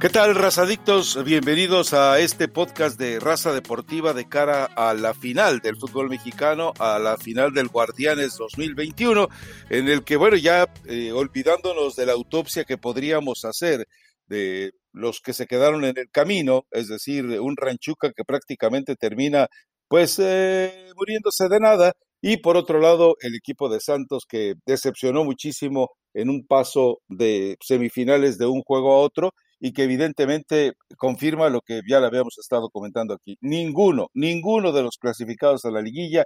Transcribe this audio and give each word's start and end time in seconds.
¿Qué 0.00 0.10
tal, 0.10 0.34
razadictos? 0.34 1.22
Bienvenidos 1.24 1.94
a 1.94 2.18
este 2.18 2.48
podcast 2.48 2.98
de 2.98 3.20
Raza 3.20 3.52
Deportiva 3.52 4.12
de 4.12 4.28
cara 4.28 4.64
a 4.64 4.92
la 4.92 5.14
final 5.14 5.60
del 5.60 5.76
fútbol 5.76 6.10
mexicano, 6.10 6.72
a 6.78 6.98
la 6.98 7.16
final 7.16 7.54
del 7.54 7.68
Guardianes 7.68 8.36
2021, 8.36 9.28
en 9.70 9.88
el 9.88 10.04
que, 10.04 10.16
bueno, 10.16 10.36
ya 10.36 10.66
eh, 10.86 11.12
olvidándonos 11.12 11.96
de 11.96 12.06
la 12.06 12.12
autopsia 12.12 12.64
que 12.64 12.76
podríamos 12.76 13.44
hacer 13.44 13.86
de 14.26 14.72
los 14.92 15.20
que 15.20 15.32
se 15.32 15.46
quedaron 15.46 15.84
en 15.84 15.96
el 15.96 16.10
camino, 16.10 16.66
es 16.70 16.88
decir, 16.88 17.24
un 17.40 17.56
ranchuca 17.56 18.12
que 18.12 18.24
prácticamente 18.24 18.96
termina 18.96 19.48
pues 19.88 20.18
eh, 20.18 20.90
muriéndose 20.96 21.48
de 21.48 21.60
nada, 21.60 21.92
y 22.20 22.38
por 22.38 22.56
otro 22.56 22.80
lado 22.80 23.16
el 23.20 23.34
equipo 23.34 23.68
de 23.68 23.80
Santos 23.80 24.24
que 24.28 24.54
decepcionó 24.66 25.24
muchísimo 25.24 25.90
en 26.14 26.30
un 26.30 26.46
paso 26.46 27.00
de 27.08 27.56
semifinales 27.60 28.38
de 28.38 28.46
un 28.46 28.62
juego 28.62 28.94
a 28.94 28.98
otro 28.98 29.32
y 29.60 29.72
que 29.72 29.84
evidentemente 29.84 30.72
confirma 30.96 31.48
lo 31.48 31.60
que 31.60 31.80
ya 31.88 32.00
le 32.00 32.06
habíamos 32.06 32.38
estado 32.38 32.68
comentando 32.70 33.14
aquí. 33.14 33.36
Ninguno, 33.40 34.08
ninguno 34.14 34.72
de 34.72 34.82
los 34.82 34.96
clasificados 34.98 35.64
a 35.64 35.70
la 35.70 35.80
liguilla, 35.82 36.24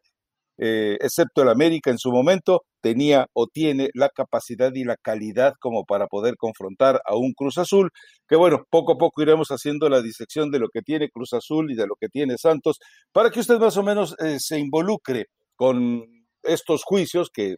eh, 0.61 0.97
excepto 1.01 1.43
el 1.43 1.51
América 1.51 1.91
en 1.91 1.99
su 1.99 2.11
momento, 2.11 2.63
tenía 2.81 3.27
o 3.33 3.47
tiene 3.47 3.91
la 3.95 4.09
capacidad 4.09 4.73
y 4.75 4.85
la 4.85 4.97
calidad 4.97 5.53
como 5.61 5.85
para 5.85 6.09
poder 6.09 6.37
confrontar 6.37 7.01
a 7.07 7.17
un 7.17 7.33
Cruz 7.33 7.59
Azul, 7.59 7.91
que 8.27 8.35
bueno, 8.37 8.65
poco 8.69 8.93
a 8.93 8.99
poco 8.99 9.23
iremos 9.23 9.49
haciendo 9.51 9.89
la 9.89 10.03
disección 10.03 10.51
de 10.51 10.59
lo 10.59 10.69
que 10.69 10.83
tiene 10.83 11.11
Cruz 11.11 11.33
Azul 11.33 11.71
y 11.71 11.77
de 11.77 11.87
lo 11.87 11.95
que 12.01 12.09
tiene 12.09 12.39
Santos, 12.39 12.79
para 13.13 13.31
que 13.31 13.41
usted 13.41 13.59
más 13.59 13.77
o 13.77 13.85
menos 13.85 14.17
eh, 14.19 14.39
se 14.41 14.59
involucre 14.59 15.27
con 15.55 16.05
estos 16.43 16.83
juicios 16.85 17.31
que, 17.33 17.57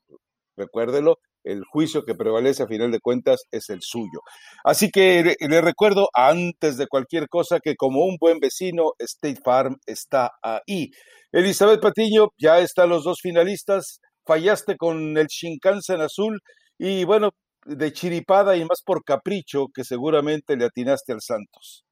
recuérdelo, 0.57 1.19
el 1.45 1.65
juicio 1.65 2.05
que 2.05 2.15
prevalece 2.15 2.63
a 2.63 2.67
final 2.67 2.91
de 2.91 3.01
cuentas 3.01 3.45
es 3.51 3.71
el 3.71 3.81
suyo. 3.83 4.21
Así 4.65 4.91
que 4.91 5.37
le, 5.39 5.61
recuerdo 5.61 6.09
antes 6.15 6.77
de 6.77 6.87
cualquier 6.87 7.29
cosa 7.29 7.61
que 7.61 7.77
como 7.77 8.05
un 8.05 8.17
buen 8.21 8.39
vecino, 8.39 8.93
State 8.99 9.41
Farm 9.45 9.77
está 9.87 10.33
ahí. 10.43 10.91
Elizabeth 11.33 11.81
Patiño, 11.81 12.29
ya 12.39 12.59
están 12.59 12.89
los 12.89 13.05
dos 13.05 13.21
finalistas, 13.21 14.01
fallaste 14.27 14.77
con 14.77 15.17
el 15.17 15.27
Shinkansen 15.27 16.01
azul 16.01 16.41
y 16.79 17.05
bueno, 17.05 17.31
de 17.65 17.93
chiripada 17.93 18.57
y 18.57 18.65
más 18.65 18.83
por 18.85 19.05
capricho 19.05 19.67
que 19.75 19.85
seguramente 19.85 20.57
le 20.57 20.65
atinaste 20.65 21.13
al 21.13 21.21
Santos. 21.21 21.85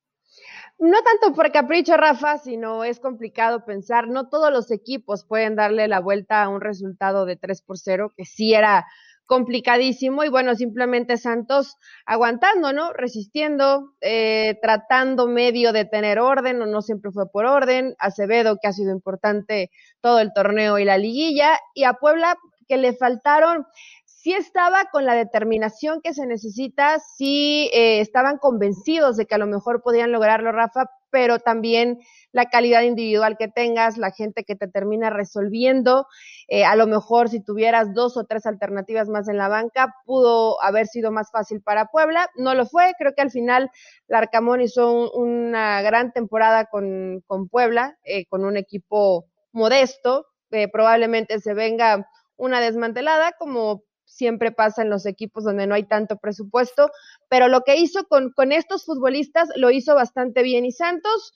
No 0.78 1.02
tanto 1.02 1.34
por 1.34 1.50
capricho, 1.50 1.96
Rafa, 1.96 2.38
sino 2.38 2.84
es 2.84 3.00
complicado 3.00 3.64
pensar, 3.64 4.08
no 4.08 4.28
todos 4.28 4.52
los 4.52 4.70
equipos 4.70 5.24
pueden 5.24 5.56
darle 5.56 5.88
la 5.88 6.00
vuelta 6.00 6.42
a 6.42 6.48
un 6.48 6.60
resultado 6.60 7.26
de 7.26 7.36
3 7.36 7.62
por 7.62 7.78
0, 7.78 8.12
que 8.16 8.24
sí 8.24 8.54
era 8.54 8.86
complicadísimo 9.28 10.24
y 10.24 10.30
bueno, 10.30 10.56
simplemente 10.56 11.18
Santos 11.18 11.76
aguantando, 12.06 12.72
¿no? 12.72 12.92
Resistiendo, 12.94 13.92
eh, 14.00 14.58
tratando 14.62 15.28
medio 15.28 15.72
de 15.72 15.84
tener 15.84 16.18
orden, 16.18 16.60
o 16.62 16.66
no 16.66 16.80
siempre 16.80 17.12
fue 17.12 17.30
por 17.30 17.44
orden, 17.44 17.94
Acevedo 17.98 18.56
que 18.60 18.68
ha 18.68 18.72
sido 18.72 18.90
importante 18.90 19.70
todo 20.00 20.18
el 20.18 20.32
torneo 20.32 20.78
y 20.78 20.84
la 20.84 20.96
liguilla, 20.96 21.60
y 21.74 21.84
a 21.84 21.92
Puebla 21.92 22.36
que 22.66 22.78
le 22.78 22.94
faltaron 22.94 23.66
sí 24.04 24.32
estaba 24.32 24.86
con 24.90 25.04
la 25.04 25.14
determinación 25.14 26.00
que 26.02 26.12
se 26.12 26.26
necesita, 26.26 26.98
sí 26.98 27.70
eh, 27.72 28.00
estaban 28.00 28.38
convencidos 28.38 29.16
de 29.16 29.26
que 29.26 29.34
a 29.34 29.38
lo 29.38 29.46
mejor 29.46 29.82
podían 29.82 30.10
lograrlo, 30.10 30.52
Rafa, 30.52 30.90
pero 31.10 31.38
también 31.38 31.98
la 32.32 32.46
calidad 32.46 32.82
individual 32.82 33.36
que 33.38 33.48
tengas, 33.48 33.96
la 33.96 34.10
gente 34.10 34.44
que 34.44 34.56
te 34.56 34.68
termina 34.68 35.10
resolviendo, 35.10 36.06
eh, 36.48 36.64
a 36.64 36.76
lo 36.76 36.86
mejor 36.86 37.28
si 37.28 37.42
tuvieras 37.42 37.94
dos 37.94 38.16
o 38.16 38.24
tres 38.24 38.46
alternativas 38.46 39.08
más 39.08 39.28
en 39.28 39.36
la 39.36 39.48
banca, 39.48 39.94
pudo 40.04 40.62
haber 40.62 40.86
sido 40.86 41.10
más 41.10 41.30
fácil 41.30 41.60
para 41.62 41.86
Puebla, 41.86 42.28
no 42.36 42.54
lo 42.54 42.66
fue, 42.66 42.92
creo 42.98 43.14
que 43.14 43.22
al 43.22 43.30
final 43.30 43.70
Larcamón 44.06 44.60
hizo 44.60 45.10
una 45.12 45.82
gran 45.82 46.12
temporada 46.12 46.66
con, 46.66 47.22
con 47.26 47.48
Puebla, 47.48 47.98
eh, 48.04 48.26
con 48.26 48.44
un 48.44 48.56
equipo 48.56 49.26
modesto, 49.52 50.26
probablemente 50.72 51.40
se 51.40 51.52
venga 51.52 52.08
una 52.36 52.60
desmantelada, 52.60 53.32
como 53.32 53.82
siempre 54.18 54.50
pasa 54.50 54.82
en 54.82 54.90
los 54.90 55.06
equipos 55.06 55.44
donde 55.44 55.66
no 55.66 55.76
hay 55.76 55.84
tanto 55.84 56.16
presupuesto, 56.16 56.90
pero 57.28 57.46
lo 57.46 57.62
que 57.62 57.76
hizo 57.76 58.04
con, 58.08 58.32
con 58.32 58.50
estos 58.50 58.84
futbolistas 58.84 59.48
lo 59.54 59.70
hizo 59.70 59.94
bastante 59.94 60.42
bien. 60.42 60.64
Y 60.66 60.72
Santos, 60.72 61.32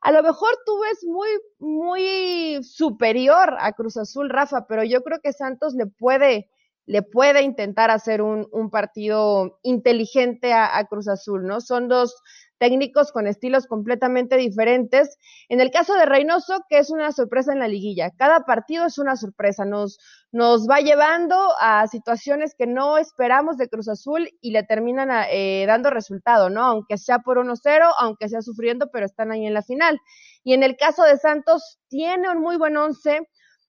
a 0.00 0.10
lo 0.10 0.22
mejor 0.22 0.50
tú 0.66 0.80
ves 0.80 1.04
muy, 1.04 1.28
muy 1.60 2.62
superior 2.64 3.56
a 3.60 3.72
Cruz 3.72 3.96
Azul, 3.96 4.28
Rafa, 4.30 4.66
pero 4.66 4.82
yo 4.82 5.02
creo 5.02 5.20
que 5.20 5.32
Santos 5.32 5.74
le 5.74 5.86
puede, 5.86 6.50
le 6.86 7.02
puede 7.02 7.42
intentar 7.42 7.90
hacer 7.90 8.20
un, 8.22 8.46
un 8.52 8.70
partido 8.70 9.58
inteligente 9.62 10.52
a, 10.52 10.84
Cruz 10.88 11.08
Azul, 11.08 11.46
¿no? 11.46 11.60
Son 11.60 11.88
dos 11.88 12.14
técnicos 12.58 13.10
con 13.10 13.26
estilos 13.26 13.66
completamente 13.66 14.36
diferentes. 14.36 15.18
En 15.48 15.60
el 15.60 15.70
caso 15.70 15.94
de 15.94 16.06
Reynoso, 16.06 16.64
que 16.68 16.78
es 16.78 16.90
una 16.90 17.12
sorpresa 17.12 17.52
en 17.52 17.58
la 17.58 17.68
liguilla, 17.68 18.10
cada 18.10 18.40
partido 18.44 18.86
es 18.86 18.98
una 18.98 19.16
sorpresa, 19.16 19.64
nos, 19.64 19.98
nos 20.30 20.68
va 20.68 20.80
llevando 20.80 21.36
a 21.60 21.86
situaciones 21.88 22.54
que 22.56 22.66
no 22.66 22.98
esperamos 22.98 23.56
de 23.56 23.68
Cruz 23.68 23.88
Azul 23.88 24.28
y 24.40 24.52
le 24.52 24.62
terminan 24.62 25.10
eh, 25.30 25.64
dando 25.66 25.90
resultado, 25.90 26.48
¿no? 26.50 26.64
Aunque 26.64 26.98
sea 26.98 27.18
por 27.18 27.38
1-0, 27.38 27.92
aunque 27.98 28.28
sea 28.28 28.42
sufriendo, 28.42 28.88
pero 28.92 29.06
están 29.06 29.32
ahí 29.32 29.46
en 29.46 29.54
la 29.54 29.62
final. 29.62 29.98
Y 30.42 30.54
en 30.54 30.62
el 30.62 30.76
caso 30.76 31.02
de 31.02 31.16
Santos, 31.16 31.78
tiene 31.88 32.30
un 32.30 32.40
muy 32.40 32.56
buen 32.56 32.76
once, 32.76 33.26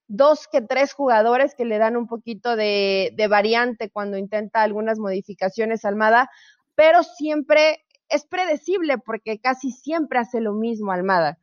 dos 0.08 0.46
que 0.48 0.62
tres 0.62 0.92
jugadores 0.92 1.54
que 1.54 1.64
le 1.64 1.78
dan 1.78 1.96
un 1.96 2.06
poquito 2.06 2.56
de, 2.56 3.14
variante 3.28 3.90
cuando 3.90 4.16
intenta 4.16 4.62
algunas 4.62 4.98
modificaciones 4.98 5.84
Almada, 5.84 6.30
pero 6.74 7.02
siempre 7.02 7.84
es 8.08 8.24
predecible 8.24 8.98
porque 8.98 9.40
casi 9.40 9.72
siempre 9.72 10.18
hace 10.18 10.40
lo 10.40 10.52
mismo 10.52 10.92
Almada. 10.92 11.38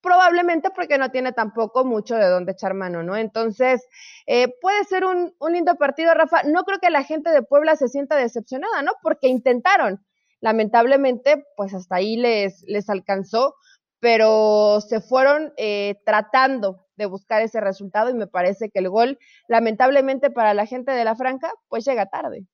Probablemente 0.00 0.70
porque 0.70 0.98
no 0.98 1.10
tiene 1.10 1.32
tampoco 1.32 1.84
mucho 1.84 2.16
de 2.16 2.26
dónde 2.26 2.52
echar 2.52 2.74
mano, 2.74 3.02
¿no? 3.02 3.16
Entonces, 3.16 3.86
eh, 4.26 4.48
puede 4.60 4.84
ser 4.84 5.06
un, 5.06 5.34
un 5.38 5.52
lindo 5.52 5.76
partido, 5.76 6.12
Rafa. 6.12 6.42
No 6.42 6.64
creo 6.64 6.78
que 6.78 6.90
la 6.90 7.04
gente 7.04 7.30
de 7.30 7.42
Puebla 7.42 7.74
se 7.76 7.88
sienta 7.88 8.16
decepcionada, 8.16 8.82
¿no? 8.82 8.92
Porque 9.02 9.28
intentaron. 9.28 10.04
Lamentablemente, 10.40 11.46
pues 11.56 11.72
hasta 11.72 11.96
ahí 11.96 12.18
les, 12.18 12.62
les 12.64 12.90
alcanzó, 12.90 13.54
pero 13.98 14.82
se 14.82 15.00
fueron 15.00 15.54
eh, 15.56 15.94
tratando 16.04 16.83
de 16.96 17.06
buscar 17.06 17.42
ese 17.42 17.60
resultado 17.60 18.10
y 18.10 18.14
me 18.14 18.26
parece 18.26 18.70
que 18.70 18.78
el 18.80 18.88
gol, 18.88 19.18
lamentablemente 19.48 20.30
para 20.30 20.54
la 20.54 20.66
gente 20.66 20.92
de 20.92 21.04
la 21.04 21.16
Franca, 21.16 21.52
pues 21.68 21.84
llega 21.84 22.06
tarde. 22.06 22.46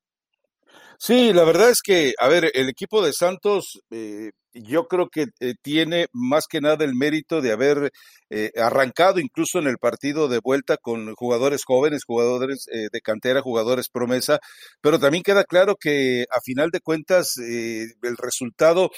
Sí, 0.97 1.33
la 1.33 1.43
verdad 1.43 1.69
es 1.69 1.81
que, 1.81 2.13
a 2.19 2.27
ver, 2.27 2.51
el 2.53 2.69
equipo 2.69 3.03
de 3.03 3.11
Santos, 3.11 3.81
eh, 3.89 4.31
yo 4.53 4.87
creo 4.87 5.09
que 5.09 5.27
eh, 5.39 5.53
tiene 5.61 6.07
más 6.13 6.45
que 6.49 6.61
nada 6.61 6.83
el 6.83 6.95
mérito 6.95 7.41
de 7.41 7.51
haber 7.51 7.91
eh, 8.29 8.51
arrancado 8.57 9.19
incluso 9.19 9.59
en 9.59 9.67
el 9.67 9.77
partido 9.77 10.27
de 10.27 10.39
vuelta 10.43 10.77
con 10.77 11.13
jugadores 11.15 11.63
jóvenes, 11.65 12.03
jugadores 12.05 12.65
eh, 12.71 12.87
de 12.91 13.01
cantera, 13.01 13.41
jugadores 13.41 13.89
promesa, 13.89 14.39
pero 14.81 14.99
también 14.99 15.23
queda 15.23 15.43
claro 15.43 15.75
que 15.79 16.25
a 16.29 16.41
final 16.43 16.69
de 16.71 16.81
cuentas 16.81 17.37
el 17.37 18.17
resultado 18.17 18.89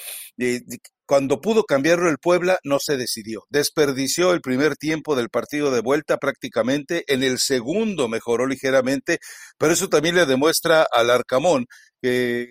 cuando 1.06 1.40
pudo 1.40 1.64
cambiarlo 1.64 2.08
el 2.08 2.18
Puebla, 2.18 2.58
no 2.64 2.78
se 2.80 2.96
decidió. 2.96 3.42
Desperdició 3.50 4.32
el 4.32 4.40
primer 4.40 4.76
tiempo 4.76 5.16
del 5.16 5.28
partido 5.28 5.70
de 5.70 5.80
vuelta 5.80 6.18
prácticamente. 6.18 7.04
En 7.06 7.22
el 7.22 7.38
segundo 7.38 8.08
mejoró 8.08 8.46
ligeramente, 8.46 9.18
pero 9.58 9.72
eso 9.72 9.88
también 9.88 10.14
le 10.14 10.26
demuestra 10.26 10.86
al 10.90 11.10
Arcamón 11.10 11.66
que 12.00 12.46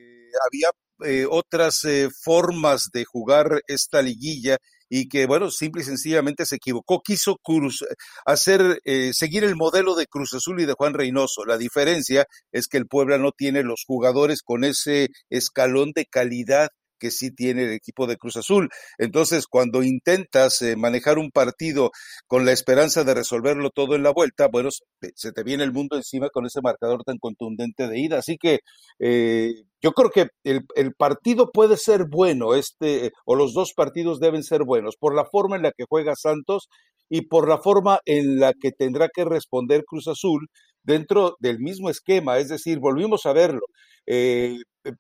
había 0.46 0.69
eh, 1.03 1.25
otras 1.30 1.84
eh, 1.86 2.09
formas 2.24 2.90
de 2.94 3.03
jugar 3.06 3.62
esta 3.68 4.02
liguilla 4.02 4.58
y 4.90 5.08
que, 5.09 5.25
bueno, 5.25 5.50
simple 5.50 5.81
y 5.81 5.85
sencillamente 5.85 6.46
se 6.46 6.58
equivocó. 6.58 7.02
Quiso 7.03 7.38
Cruz, 7.41 7.84
hacer, 8.25 8.80
eh, 8.85 9.12
seguir 9.14 9.44
el 9.44 9.56
modelo 9.56 9.96
de 9.96 10.06
Cruz 10.06 10.34
Azul 10.35 10.62
y 10.62 10.66
de 10.66 10.74
Juan 10.74 10.94
Reynoso. 10.94 11.46
La 11.46 11.58
diferencia 11.58 12.25
es 12.52 12.67
que 12.67 12.78
el 12.78 12.85
Puebla 12.85 13.17
no 13.17 13.32
tiene 13.32 13.64
los 13.64 13.84
jugadores 13.88 14.44
con 14.44 14.64
ese 14.64 15.09
escalón 15.29 15.94
de 15.96 16.05
calidad 16.05 16.70
que 16.99 17.11
sí 17.11 17.31
tiene 17.31 17.63
el 17.63 17.72
equipo 17.72 18.07
de 18.07 18.17
Cruz 18.17 18.37
Azul. 18.37 18.69
Entonces, 18.97 19.47
cuando 19.47 19.84
intentas 19.84 20.61
eh, 20.61 20.75
manejar 20.75 21.17
un 21.17 21.31
partido 21.31 21.91
con 22.28 22.45
la 22.45 22.51
esperanza 22.51 23.03
de 23.03 23.13
resolverlo 23.13 23.69
todo 23.69 23.95
en 23.95 24.03
la 24.03 24.11
vuelta, 24.11 24.47
bueno, 24.51 24.69
se 25.16 25.31
te 25.31 25.43
viene 25.43 25.63
el 25.63 25.73
mundo 25.73 25.95
encima 25.97 26.29
con 26.29 26.45
ese 26.45 26.61
marcador 26.61 27.03
tan 27.03 27.17
contundente 27.17 27.87
de 27.87 27.99
ida. 27.99 28.19
Así 28.19 28.37
que 28.37 28.59
eh, 28.99 29.53
yo 29.81 29.91
creo 29.91 30.09
que 30.09 30.28
el, 30.43 30.93
partido 30.97 31.51
puede 31.51 31.78
ser 31.78 32.05
bueno, 32.09 32.55
este, 32.55 33.11
o 33.25 33.35
los 33.35 33.53
dos 33.53 33.73
partidos 33.73 34.19
deben 34.19 34.43
ser 34.43 34.63
buenos, 34.63 34.95
por 34.97 35.13
la 35.13 35.25
forma 35.25 35.57
en 35.57 35.63
la 35.63 35.72
que 35.72 35.85
juega 35.90 36.16
Santos 36.16 36.69
y 37.09 37.28
por 37.28 37.49
la 37.49 37.57
forma 37.57 37.99
en 38.05 38.40
la 38.40 38.53
que 38.53 38.72
tendrá 38.72 39.09
que 39.13 39.25
responder 39.25 39.84
Cruz 39.85 40.07
Azul 40.07 40.47
dentro 40.84 41.35
del 41.40 41.59
mismo 41.59 41.90
esquema, 41.90 42.37
es 42.37 42.49
decir, 42.49 42.79
volvimos 42.79 43.25
a 43.25 43.34
verlo. 43.34 43.66
Eh, 44.05 44.57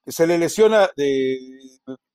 se 0.07 0.27
le 0.27 0.37
lesiona, 0.37 0.89
eh, 0.97 1.37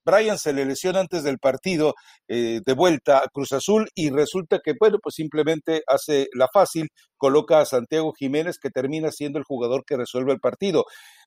Brian 0.05 0.37
se 0.37 0.53
le 0.53 0.65
lesiona 0.65 0.99
antes 1.01 1.23
del 1.23 1.39
partido 1.39 1.93
eh, 2.27 2.61
de 2.65 2.73
vuelta 2.73 3.19
a 3.19 3.27
Cruz 3.31 3.51
Azul 3.51 3.87
y 3.95 4.09
resulta 4.09 4.59
que, 4.63 4.73
bueno, 4.79 4.97
pues 5.01 5.15
simplemente 5.15 5.83
hace 5.87 6.27
la 6.33 6.47
fácil, 6.53 6.89
coloca 7.17 7.59
a 7.59 7.65
Santiago 7.65 8.13
Jiménez 8.17 8.57
que 8.59 8.69
termina 8.69 9.11
siendo 9.11 9.39
el 9.39 9.45
jugador 9.45 9.83
que 9.85 9.97
resuelve 9.97 10.33
el 10.33 10.39
partido. 10.39 10.85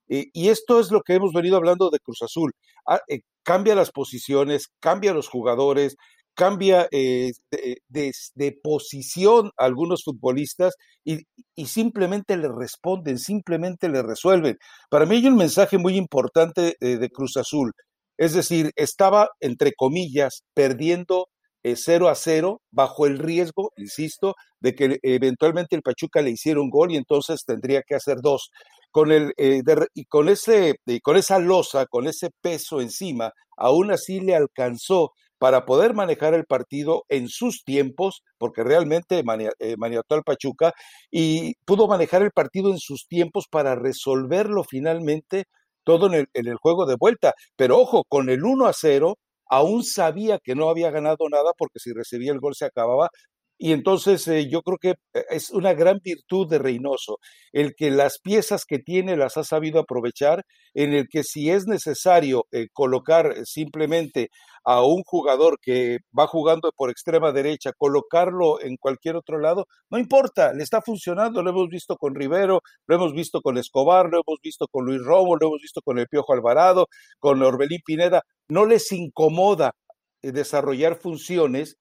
y 0.08 0.48
esto 0.48 0.80
es 0.80 0.90
lo 0.90 1.00
que 1.02 1.14
hemos 1.14 1.32
venido 1.32 1.56
hablando 1.56 1.88
de 1.90 1.98
Cruz 2.00 2.22
Azul. 2.22 2.52
Ah, 2.86 3.00
cambia 3.44 3.74
las 3.74 3.90
posiciones, 3.92 4.68
cambia 4.80 5.12
los 5.14 5.28
jugadores, 5.28 5.96
cambia 6.34 6.88
de, 6.90 7.32
de, 7.88 8.58
posición 8.62 9.50
a 9.58 9.64
algunos 9.64 10.04
futbolistas 10.04 10.74
y, 11.04 11.20
y, 11.54 11.66
simplemente 11.66 12.36
le 12.36 12.48
responden, 12.48 13.18
simplemente 13.18 13.88
le 13.88 14.02
resuelven. 14.02 14.58
Para 14.90 15.06
mí 15.06 15.16
hay 15.16 15.26
un 15.26 15.36
mensaje 15.36 15.78
muy 15.78 15.96
importante 15.96 16.76
de 16.80 17.10
Cruz 17.10 17.36
Azul. 17.36 17.72
Es 18.16 18.34
decir, 18.34 18.70
estaba, 18.76 19.28
entre 19.40 19.72
comillas, 19.72 20.42
perdiendo 20.54 21.28
0 21.64 22.08
a 22.08 22.14
0 22.14 22.60
bajo 22.70 23.06
el 23.06 23.18
riesgo, 23.18 23.72
insisto, 23.76 24.34
de 24.60 24.74
que 24.74 24.98
eventualmente 25.02 25.76
el 25.76 25.82
Pachuca 25.82 26.22
le 26.22 26.30
hiciera 26.30 26.60
un 26.60 26.70
gol 26.70 26.92
y 26.92 26.96
entonces 26.96 27.44
tendría 27.46 27.82
que 27.82 27.94
hacer 27.94 28.18
dos. 28.22 28.50
Con 28.90 29.10
el, 29.10 29.32
eh, 29.38 29.62
y 29.94 30.04
con, 30.04 30.28
ese, 30.28 30.74
con 31.02 31.16
esa 31.16 31.38
losa, 31.38 31.86
con 31.86 32.06
ese 32.06 32.28
peso 32.42 32.80
encima, 32.80 33.32
aún 33.56 33.90
así 33.90 34.20
le 34.20 34.34
alcanzó 34.34 35.12
para 35.42 35.64
poder 35.64 35.92
manejar 35.92 36.34
el 36.34 36.44
partido 36.44 37.02
en 37.08 37.26
sus 37.26 37.64
tiempos, 37.64 38.22
porque 38.38 38.62
realmente 38.62 39.24
eh, 39.58 39.76
maniató 39.76 40.14
al 40.14 40.22
Pachuca, 40.22 40.72
y 41.10 41.54
pudo 41.64 41.88
manejar 41.88 42.22
el 42.22 42.30
partido 42.30 42.70
en 42.70 42.78
sus 42.78 43.08
tiempos 43.08 43.48
para 43.50 43.74
resolverlo 43.74 44.62
finalmente 44.62 45.46
todo 45.82 46.06
en 46.06 46.14
el, 46.14 46.26
en 46.34 46.46
el 46.46 46.54
juego 46.58 46.86
de 46.86 46.94
vuelta. 46.94 47.34
Pero 47.56 47.80
ojo, 47.80 48.04
con 48.08 48.30
el 48.30 48.44
1 48.44 48.66
a 48.66 48.72
0, 48.72 49.18
aún 49.50 49.82
sabía 49.82 50.38
que 50.38 50.54
no 50.54 50.68
había 50.68 50.92
ganado 50.92 51.28
nada 51.28 51.50
porque 51.58 51.80
si 51.80 51.92
recibía 51.92 52.30
el 52.30 52.38
gol 52.38 52.54
se 52.54 52.66
acababa. 52.66 53.08
Y 53.64 53.70
entonces 53.72 54.26
eh, 54.26 54.48
yo 54.50 54.62
creo 54.62 54.76
que 54.76 54.90
eh, 55.14 55.24
es 55.30 55.50
una 55.50 55.72
gran 55.72 56.00
virtud 56.02 56.48
de 56.48 56.58
Reynoso, 56.58 57.18
el 57.52 57.76
que 57.76 57.92
las 57.92 58.18
piezas 58.18 58.64
que 58.64 58.80
tiene 58.80 59.16
las 59.16 59.36
ha 59.36 59.44
sabido 59.44 59.78
aprovechar, 59.78 60.44
en 60.74 60.92
el 60.94 61.06
que 61.08 61.22
si 61.22 61.48
es 61.48 61.68
necesario 61.68 62.46
eh, 62.50 62.66
colocar 62.72 63.36
simplemente 63.44 64.30
a 64.64 64.82
un 64.82 65.04
jugador 65.04 65.60
que 65.62 65.98
va 66.18 66.26
jugando 66.26 66.72
por 66.76 66.90
extrema 66.90 67.30
derecha, 67.30 67.70
colocarlo 67.78 68.60
en 68.60 68.76
cualquier 68.78 69.14
otro 69.14 69.38
lado, 69.38 69.66
no 69.90 69.98
importa, 70.00 70.52
le 70.52 70.64
está 70.64 70.82
funcionando, 70.82 71.40
lo 71.40 71.50
hemos 71.50 71.68
visto 71.68 71.96
con 71.96 72.16
Rivero, 72.16 72.62
lo 72.88 72.96
hemos 72.96 73.12
visto 73.12 73.42
con 73.42 73.58
Escobar, 73.58 74.06
lo 74.10 74.22
hemos 74.26 74.40
visto 74.42 74.66
con 74.66 74.86
Luis 74.86 75.04
Robo, 75.04 75.36
lo 75.36 75.46
hemos 75.46 75.60
visto 75.62 75.82
con 75.84 76.00
el 76.00 76.08
Piojo 76.08 76.32
Alvarado, 76.32 76.88
con 77.20 77.40
Orbelín 77.40 77.82
Pineda, 77.86 78.22
no 78.48 78.66
les 78.66 78.90
incomoda 78.90 79.76
eh, 80.22 80.32
desarrollar 80.32 80.96
funciones 80.96 81.76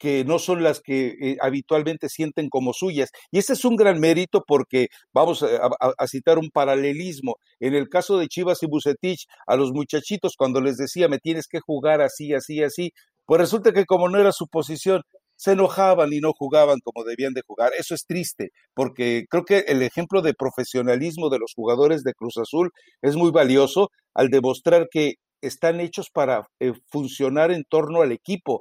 que 0.00 0.24
no 0.24 0.38
son 0.38 0.64
las 0.64 0.80
que 0.80 1.08
eh, 1.20 1.36
habitualmente 1.42 2.08
sienten 2.08 2.48
como 2.48 2.72
suyas. 2.72 3.10
Y 3.30 3.38
ese 3.38 3.52
es 3.52 3.64
un 3.66 3.76
gran 3.76 4.00
mérito 4.00 4.42
porque 4.46 4.88
vamos 5.12 5.44
a, 5.44 6.06
citar 6.08 6.38
un 6.38 6.50
paralelismo. 6.50 7.36
En 7.60 7.74
el 7.74 7.88
caso 7.88 8.16
de 8.18 8.26
Chivas 8.26 8.62
y 8.62 8.66
Bucetich, 8.66 9.26
a 9.46 9.56
los 9.56 9.72
muchachitos 9.72 10.34
cuando 10.36 10.60
les 10.62 10.78
decía 10.78 11.06
me 11.08 11.18
tienes 11.18 11.46
que 11.46 11.60
jugar 11.60 12.00
así, 12.00 12.32
así, 12.32 12.62
así, 12.62 12.92
pues 13.26 13.40
resulta 13.42 13.72
que 13.72 13.84
como 13.84 14.08
no 14.08 14.18
era 14.18 14.32
su 14.32 14.48
posición, 14.48 15.02
se 15.36 15.52
enojaban 15.52 16.12
y 16.12 16.20
no 16.20 16.32
jugaban 16.32 16.78
como 16.82 17.04
debían 17.04 17.34
de 17.34 17.42
jugar. 17.46 17.72
Eso 17.78 17.94
es 17.94 18.06
triste, 18.06 18.50
porque 18.74 19.24
creo 19.28 19.44
que 19.44 19.60
el 19.68 19.82
ejemplo 19.82 20.22
de 20.22 20.34
profesionalismo 20.34 21.28
de 21.28 21.38
los 21.38 21.52
jugadores 21.54 22.02
de 22.04 22.14
Cruz 22.14 22.38
Azul 22.38 22.70
es 23.02 23.16
muy 23.16 23.30
valioso 23.30 23.90
al 24.14 24.28
demostrar 24.28 24.88
que 24.90 25.14
están 25.42 25.80
hechos 25.80 26.08
para 26.12 26.46
eh, 26.60 26.72
funcionar 26.90 27.50
en 27.50 27.64
torno 27.64 28.02
al 28.02 28.12
equipo, 28.12 28.60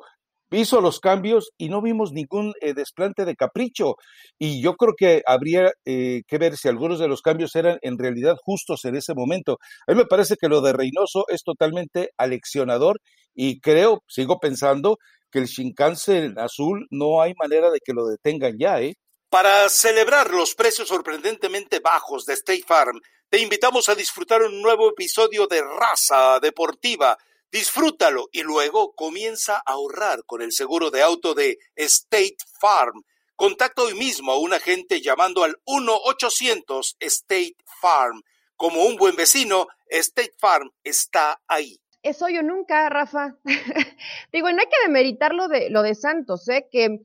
hizo 0.52 0.82
los 0.82 1.00
cambios 1.00 1.52
y 1.58 1.70
no 1.70 1.82
vimos 1.82 2.12
ningún 2.12 2.54
eh, 2.62 2.74
desplante 2.74 3.26
de 3.26 3.36
capricho. 3.36 3.96
Y 4.38 4.62
yo 4.62 4.76
creo 4.76 4.94
que 4.98 5.22
habría 5.26 5.72
eh, 5.86 6.22
que 6.28 6.38
ver 6.38 6.58
si 6.58 6.68
algunos 6.68 7.00
de 7.00 7.08
los 7.08 7.22
cambios 7.22 7.56
eran 7.56 7.78
en 7.82 7.98
realidad 7.98 8.38
justos 8.44 8.86
en 8.86 8.96
ese 8.96 9.14
momento. 9.14 9.58
A 9.88 9.92
mí 9.92 9.98
me 9.98 10.06
parece 10.06 10.36
que 10.40 10.48
lo 10.48 10.62
de 10.62 10.74
Reynoso 10.74 11.26
es 11.28 11.44
totalmente 11.44 12.10
aleccionador 12.18 13.00
y 13.36 13.60
creo, 13.60 14.04
sigo 14.08 14.40
pensando, 14.40 14.98
que 15.32 15.40
el 15.40 15.46
Shinkansen 15.46 16.40
azul 16.40 16.88
no 16.90 17.22
hay 17.22 17.34
manera 17.36 17.70
de 17.70 17.80
que 17.84 17.94
lo 17.94 18.08
detengan 18.08 18.58
ya, 18.58 18.82
¿eh? 18.82 18.96
Para 19.30 19.70
celebrar 19.70 20.32
los 20.32 20.56
precios 20.56 20.88
sorprendentemente 20.88 21.80
bajos 21.80 22.26
de 22.26 22.34
State 22.34 22.64
Farm, 22.66 23.00
te 23.30 23.40
invitamos 23.40 23.88
a 23.88 23.94
disfrutar 23.94 24.42
un 24.42 24.60
nuevo 24.60 24.90
episodio 24.90 25.46
de 25.46 25.62
Raza 25.62 26.40
Deportiva 26.40 27.16
Disfrútalo 27.52 28.30
y 28.32 28.44
luego 28.44 28.94
comienza 28.94 29.58
a 29.58 29.74
ahorrar 29.74 30.24
con 30.26 30.42
el 30.42 30.52
seguro 30.52 30.92
de 30.92 31.02
auto 31.02 31.34
de 31.34 31.58
State 31.76 32.38
Farm. 32.60 33.04
Contacta 33.36 33.82
hoy 33.82 33.96
mismo 33.96 34.32
a 34.32 34.40
un 34.40 34.54
agente 34.54 35.02
llamando 35.02 35.44
al 35.44 35.56
1-800 35.66 36.96
State 37.00 37.56
Farm. 37.82 38.22
Como 38.56 38.84
un 38.84 38.98
buen 38.98 39.16
vecino, 39.16 39.68
State 39.88 40.34
Farm 40.38 40.70
está 40.84 41.42
ahí. 41.48 41.80
Eso 42.04 42.30
yo 42.30 42.44
nunca, 42.44 42.88
Rafa. 42.90 43.36
Digo, 44.32 44.52
no 44.52 44.60
hay 44.60 44.68
que 44.68 44.86
demeritar 44.86 45.34
lo 45.34 45.48
de, 45.48 45.96
Santos, 45.96 46.48
¿eh? 46.50 46.68
que 46.72 47.00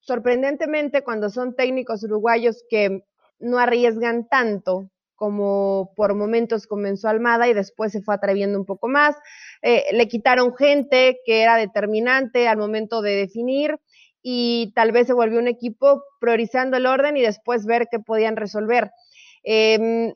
sorprendentemente 0.00 1.02
cuando 1.02 1.28
son 1.28 1.54
técnicos 1.54 2.02
uruguayos 2.02 2.64
que 2.68 3.04
no 3.38 3.58
arriesgan 3.58 4.28
tanto, 4.28 4.90
como 5.16 5.92
por 5.96 6.14
momentos 6.14 6.66
comenzó 6.66 7.08
Almada 7.08 7.48
y 7.48 7.54
después 7.54 7.92
se 7.92 8.02
fue 8.02 8.14
atreviendo 8.14 8.58
un 8.58 8.66
poco 8.66 8.88
más. 8.88 9.16
Eh, 9.62 9.84
le 9.92 10.06
quitaron 10.08 10.54
gente 10.54 11.18
que 11.24 11.42
era 11.42 11.56
determinante 11.56 12.46
al 12.46 12.58
momento 12.58 13.02
de 13.02 13.16
definir 13.16 13.76
y 14.22 14.72
tal 14.74 14.92
vez 14.92 15.06
se 15.06 15.12
volvió 15.12 15.38
un 15.38 15.48
equipo 15.48 16.02
priorizando 16.20 16.76
el 16.76 16.86
orden 16.86 17.16
y 17.16 17.22
después 17.22 17.66
ver 17.66 17.88
qué 17.90 17.98
podían 17.98 18.36
resolver. 18.36 18.90
Em, 19.42 20.14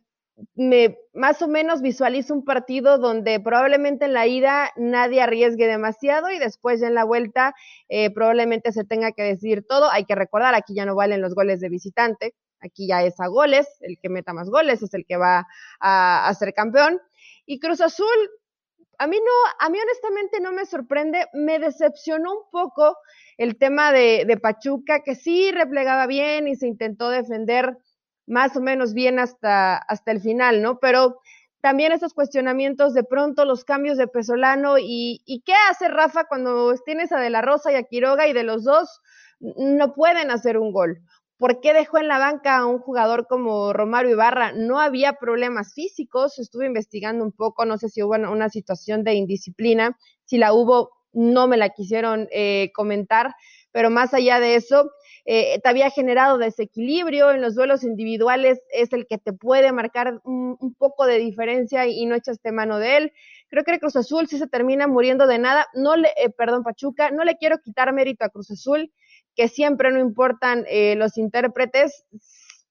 me 0.54 0.96
más 1.12 1.42
o 1.42 1.48
menos 1.48 1.82
visualizo 1.82 2.34
un 2.34 2.44
partido 2.44 2.98
donde 2.98 3.40
probablemente 3.40 4.06
en 4.06 4.14
la 4.14 4.26
ida 4.26 4.70
nadie 4.76 5.20
arriesgue 5.20 5.66
demasiado 5.66 6.30
y 6.30 6.38
después 6.38 6.82
en 6.82 6.94
la 6.94 7.04
vuelta 7.04 7.54
eh, 7.88 8.10
probablemente 8.10 8.72
se 8.72 8.84
tenga 8.84 9.12
que 9.12 9.22
decidir 9.22 9.64
todo. 9.66 9.90
Hay 9.90 10.04
que 10.04 10.14
recordar, 10.14 10.54
aquí 10.54 10.74
ya 10.74 10.86
no 10.86 10.94
valen 10.94 11.20
los 11.20 11.34
goles 11.34 11.60
de 11.60 11.68
visitante, 11.68 12.34
Aquí 12.60 12.86
ya 12.86 13.02
es 13.02 13.18
a 13.20 13.26
goles, 13.26 13.66
el 13.80 13.98
que 13.98 14.08
meta 14.08 14.32
más 14.32 14.50
goles 14.50 14.82
es 14.82 14.94
el 14.94 15.06
que 15.06 15.16
va 15.16 15.46
a, 15.80 16.32
ser 16.38 16.52
campeón. 16.54 17.00
Y 17.46 17.58
Cruz 17.58 17.80
Azul, 17.80 18.06
a 18.98 19.06
mí 19.06 19.16
no, 19.16 19.66
a 19.66 19.70
mí 19.70 19.78
honestamente 19.80 20.40
no 20.40 20.52
me 20.52 20.66
sorprende, 20.66 21.26
me 21.32 21.58
decepcionó 21.58 22.32
un 22.32 22.50
poco 22.50 22.96
el 23.38 23.56
tema 23.56 23.92
de, 23.92 24.38
Pachuca, 24.40 25.00
que 25.00 25.14
sí 25.14 25.50
replegaba 25.52 26.06
bien 26.06 26.48
y 26.48 26.56
se 26.56 26.66
intentó 26.66 27.08
defender 27.08 27.78
más 28.26 28.56
o 28.56 28.60
menos 28.60 28.94
bien 28.94 29.18
hasta, 29.18 29.76
hasta 29.76 30.12
el 30.12 30.20
final, 30.20 30.62
¿no? 30.62 30.78
Pero 30.78 31.20
también 31.60 31.92
esos 31.92 32.14
cuestionamientos, 32.14 32.94
de 32.94 33.04
pronto 33.04 33.44
los 33.44 33.64
cambios 33.64 33.98
de 33.98 34.06
Pesolano 34.06 34.78
y, 34.78 35.22
y 35.24 35.42
qué 35.42 35.54
hace 35.70 35.88
Rafa 35.88 36.24
cuando 36.24 36.74
tienes 36.84 37.12
a 37.12 37.20
De 37.20 37.30
La 37.30 37.42
Rosa 37.42 37.72
y 37.72 37.74
a 37.74 37.82
Quiroga 37.82 38.28
y 38.28 38.32
de 38.32 38.44
los 38.44 38.64
dos 38.64 39.00
no 39.40 39.94
pueden 39.94 40.30
hacer 40.30 40.58
un 40.58 40.72
gol. 40.72 41.00
¿Por 41.40 41.62
qué 41.62 41.72
dejó 41.72 41.96
en 41.96 42.06
la 42.06 42.18
banca 42.18 42.58
a 42.58 42.66
un 42.66 42.80
jugador 42.80 43.26
como 43.26 43.72
Romario 43.72 44.10
Ibarra? 44.10 44.52
No 44.52 44.78
había 44.78 45.14
problemas 45.14 45.72
físicos, 45.72 46.38
estuve 46.38 46.66
investigando 46.66 47.24
un 47.24 47.32
poco, 47.32 47.64
no 47.64 47.78
sé 47.78 47.88
si 47.88 48.02
hubo 48.02 48.12
una 48.12 48.50
situación 48.50 49.04
de 49.04 49.14
indisciplina, 49.14 49.96
si 50.26 50.36
la 50.36 50.52
hubo, 50.52 50.90
no 51.14 51.48
me 51.48 51.56
la 51.56 51.70
quisieron 51.70 52.28
eh, 52.30 52.70
comentar, 52.74 53.34
pero 53.72 53.88
más 53.88 54.12
allá 54.12 54.38
de 54.38 54.56
eso, 54.56 54.90
eh, 55.24 55.58
te 55.62 55.68
había 55.70 55.88
generado 55.88 56.36
desequilibrio 56.36 57.30
en 57.30 57.40
los 57.40 57.54
duelos 57.54 57.84
individuales, 57.84 58.60
es 58.70 58.92
el 58.92 59.06
que 59.06 59.16
te 59.16 59.32
puede 59.32 59.72
marcar 59.72 60.20
un, 60.24 60.58
poco 60.76 61.06
de 61.06 61.18
diferencia 61.18 61.86
y, 61.86 62.04
no 62.04 62.16
echaste 62.16 62.52
mano 62.52 62.78
de 62.78 62.98
él. 62.98 63.12
Creo 63.48 63.64
que 63.64 63.80
Cruz 63.80 63.96
Azul 63.96 64.28
sí 64.28 64.36
se 64.36 64.46
termina 64.46 64.86
muriendo 64.86 65.26
de 65.26 65.38
nada, 65.38 65.68
no 65.72 65.96
le, 65.96 66.10
eh, 66.22 66.28
perdón, 66.28 66.64
Pachuca, 66.64 67.10
no 67.10 67.24
le 67.24 67.38
quiero 67.38 67.60
quitar 67.60 67.94
mérito 67.94 68.26
a 68.26 68.28
Cruz 68.28 68.50
Azul, 68.50 68.92
que 69.34 69.48
siempre 69.48 69.90
no 69.90 70.00
importan 70.00 70.64
eh, 70.68 70.94
los 70.96 71.16
intérpretes, 71.16 72.04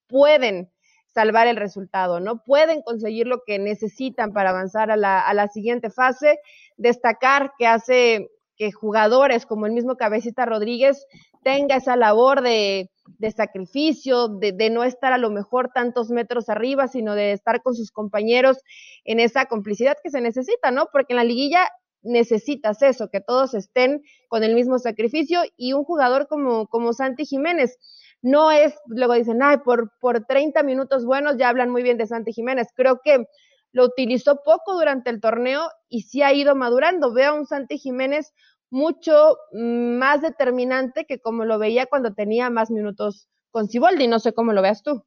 pueden 0.06 0.70
salvar 1.06 1.46
el 1.46 1.56
resultado, 1.56 2.20
¿no? 2.20 2.42
Pueden 2.44 2.82
conseguir 2.82 3.26
lo 3.26 3.42
que 3.44 3.58
necesitan 3.58 4.32
para 4.32 4.50
avanzar 4.50 4.90
a 4.90 4.96
la, 4.96 5.20
a 5.20 5.34
la 5.34 5.48
siguiente 5.48 5.90
fase. 5.90 6.38
Destacar 6.76 7.52
que 7.58 7.66
hace 7.66 8.30
que 8.56 8.72
jugadores 8.72 9.46
como 9.46 9.66
el 9.66 9.72
mismo 9.72 9.96
Cabecita 9.96 10.44
Rodríguez 10.44 11.06
tenga 11.42 11.76
esa 11.76 11.96
labor 11.96 12.42
de, 12.42 12.90
de 13.18 13.30
sacrificio, 13.30 14.28
de, 14.28 14.52
de, 14.52 14.70
no 14.70 14.84
estar 14.84 15.12
a 15.12 15.18
lo 15.18 15.30
mejor 15.30 15.70
tantos 15.74 16.10
metros 16.10 16.48
arriba, 16.48 16.86
sino 16.86 17.14
de 17.14 17.32
estar 17.32 17.62
con 17.62 17.74
sus 17.74 17.90
compañeros 17.90 18.58
en 19.04 19.18
esa 19.18 19.46
complicidad 19.46 19.96
que 20.02 20.10
se 20.10 20.20
necesita, 20.20 20.70
¿no? 20.70 20.88
Porque 20.92 21.14
en 21.14 21.16
la 21.16 21.24
liguilla 21.24 21.70
necesitas 22.02 22.82
eso, 22.82 23.10
que 23.10 23.20
todos 23.20 23.54
estén 23.54 24.02
con 24.28 24.44
el 24.44 24.54
mismo 24.54 24.78
sacrificio 24.78 25.42
y 25.56 25.72
un 25.72 25.84
jugador 25.84 26.26
como, 26.28 26.66
como 26.68 26.92
Santi 26.92 27.24
Jiménez. 27.24 27.78
No 28.22 28.50
es, 28.50 28.74
luego 28.86 29.14
dicen, 29.14 29.42
ay, 29.42 29.58
por, 29.58 29.92
por 30.00 30.24
30 30.26 30.62
minutos 30.62 31.04
buenos 31.04 31.36
ya 31.38 31.48
hablan 31.48 31.70
muy 31.70 31.82
bien 31.82 31.96
de 31.98 32.06
Santi 32.06 32.32
Jiménez. 32.32 32.68
Creo 32.74 33.00
que 33.02 33.26
lo 33.72 33.84
utilizó 33.84 34.42
poco 34.44 34.74
durante 34.74 35.10
el 35.10 35.20
torneo 35.20 35.68
y 35.88 36.02
sí 36.02 36.22
ha 36.22 36.32
ido 36.32 36.54
madurando. 36.54 37.12
Veo 37.12 37.32
a 37.32 37.34
un 37.34 37.46
Santi 37.46 37.78
Jiménez 37.78 38.32
mucho 38.70 39.36
más 39.52 40.22
determinante 40.22 41.04
que 41.04 41.18
como 41.18 41.44
lo 41.44 41.58
veía 41.58 41.86
cuando 41.86 42.14
tenía 42.14 42.50
más 42.50 42.70
minutos 42.70 43.28
con 43.50 43.68
Ciboldi. 43.68 44.06
No 44.06 44.18
sé 44.18 44.32
cómo 44.32 44.52
lo 44.52 44.62
veas 44.62 44.82
tú. 44.82 45.04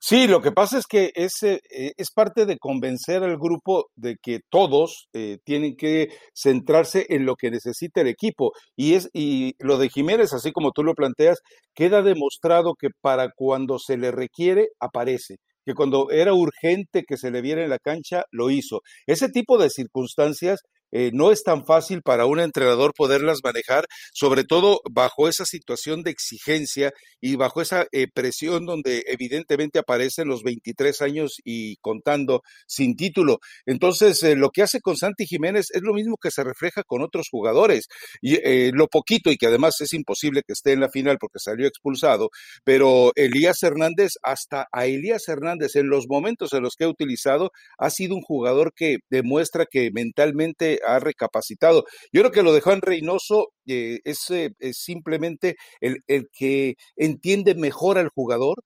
Sí, 0.00 0.26
lo 0.26 0.40
que 0.40 0.52
pasa 0.52 0.78
es 0.78 0.86
que 0.86 1.10
es, 1.14 1.42
eh, 1.42 1.60
es 1.70 2.10
parte 2.10 2.46
de 2.46 2.58
convencer 2.58 3.22
al 3.22 3.36
grupo 3.36 3.86
de 3.94 4.16
que 4.22 4.40
todos 4.50 5.08
eh, 5.12 5.38
tienen 5.44 5.76
que 5.76 6.08
centrarse 6.34 7.06
en 7.10 7.26
lo 7.26 7.36
que 7.36 7.50
necesita 7.50 8.00
el 8.00 8.08
equipo. 8.08 8.52
Y, 8.74 8.94
es, 8.94 9.10
y 9.12 9.54
lo 9.58 9.76
de 9.78 9.88
Jiménez, 9.90 10.32
así 10.32 10.52
como 10.52 10.72
tú 10.72 10.82
lo 10.82 10.94
planteas, 10.94 11.40
queda 11.74 12.02
demostrado 12.02 12.74
que 12.74 12.88
para 13.00 13.30
cuando 13.34 13.78
se 13.78 13.96
le 13.98 14.10
requiere, 14.12 14.68
aparece 14.80 15.36
que 15.64 15.74
cuando 15.74 16.10
era 16.10 16.32
urgente 16.32 17.02
que 17.06 17.16
se 17.16 17.32
le 17.32 17.42
viera 17.42 17.62
en 17.64 17.70
la 17.70 17.80
cancha, 17.80 18.22
lo 18.30 18.50
hizo. 18.50 18.82
Ese 19.06 19.28
tipo 19.28 19.58
de 19.58 19.68
circunstancias 19.68 20.60
eh, 20.92 21.10
no 21.12 21.32
es 21.32 21.42
tan 21.42 21.64
fácil 21.64 22.02
para 22.02 22.26
un 22.26 22.40
entrenador 22.40 22.92
poderlas 22.94 23.40
manejar, 23.42 23.86
sobre 24.12 24.44
todo 24.44 24.80
bajo 24.90 25.28
esa 25.28 25.44
situación 25.44 26.02
de 26.02 26.10
exigencia 26.10 26.92
y 27.20 27.36
bajo 27.36 27.60
esa 27.60 27.86
eh, 27.92 28.06
presión 28.12 28.66
donde 28.66 29.04
evidentemente 29.06 29.78
aparecen 29.78 30.28
los 30.28 30.42
23 30.42 31.02
años 31.02 31.36
y 31.44 31.76
contando 31.76 32.42
sin 32.66 32.96
título. 32.96 33.38
Entonces, 33.66 34.22
eh, 34.22 34.36
lo 34.36 34.50
que 34.50 34.62
hace 34.62 34.80
con 34.80 34.96
Santi 34.96 35.26
Jiménez 35.26 35.66
es 35.72 35.82
lo 35.82 35.94
mismo 35.94 36.16
que 36.20 36.30
se 36.30 36.44
refleja 36.44 36.82
con 36.84 37.02
otros 37.02 37.28
jugadores. 37.30 37.86
Y 38.20 38.36
lo 38.72 38.88
poquito, 38.88 39.30
y 39.30 39.36
que 39.36 39.46
además 39.46 39.80
es 39.80 39.92
imposible 39.92 40.42
que 40.46 40.52
esté 40.52 40.72
en 40.72 40.80
la 40.80 40.88
final 40.90 41.18
porque 41.18 41.38
salió 41.38 41.66
expulsado, 41.66 42.30
pero 42.64 43.12
Elías 43.16 43.62
Hernández, 43.62 44.12
hasta 44.22 44.68
a 44.72 44.86
Elías 44.86 45.28
Hernández, 45.28 45.76
en 45.76 45.88
los 45.88 46.06
momentos 46.08 46.52
en 46.52 46.62
los 46.62 46.74
que 46.76 46.84
ha 46.84 46.88
utilizado, 46.88 47.50
ha 47.78 47.90
sido 47.90 48.14
un 48.14 48.22
jugador 48.22 48.72
que 48.74 48.98
demuestra 49.10 49.66
que 49.66 49.90
mentalmente 49.92 50.75
ha 50.86 50.98
recapacitado. 50.98 51.84
Yo 52.12 52.22
creo 52.22 52.32
que 52.32 52.42
lo 52.42 52.52
de 52.52 52.60
Juan 52.60 52.80
Reynoso 52.80 53.48
eh, 53.66 54.00
es, 54.04 54.30
eh, 54.30 54.50
es, 54.58 54.78
simplemente 54.78 55.56
el, 55.80 55.98
el 56.06 56.28
que 56.32 56.74
entiende 56.96 57.54
mejor 57.54 57.98
al 57.98 58.08
jugador, 58.08 58.56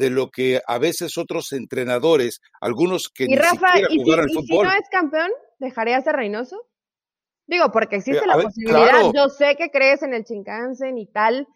de 0.00 0.10
lo 0.10 0.30
que 0.30 0.60
a 0.66 0.78
veces 0.78 1.18
otros 1.18 1.52
entrenadores, 1.52 2.40
algunos 2.60 3.08
que 3.08 3.24
y 3.28 3.36
Rafa, 3.36 3.78
¿y 3.78 3.84
si, 3.84 3.94
¿y 3.96 4.46
si 4.46 4.56
no 4.56 4.72
es 4.72 4.88
campeón, 4.90 5.30
dejarías 5.58 6.06
a 6.06 6.12
Reynoso? 6.12 6.66
Digo, 7.46 7.70
porque 7.70 7.96
existe 7.96 8.24
eh, 8.24 8.26
la 8.26 8.40
posibilidad, 8.40 9.12
yo 9.12 9.28
sé 9.28 9.56
que 9.56 9.70
crees 9.70 10.02
en 10.02 10.14
el 10.14 10.22
Shinkansen 10.22 10.96
y 10.96 11.06
tal, 11.06 11.46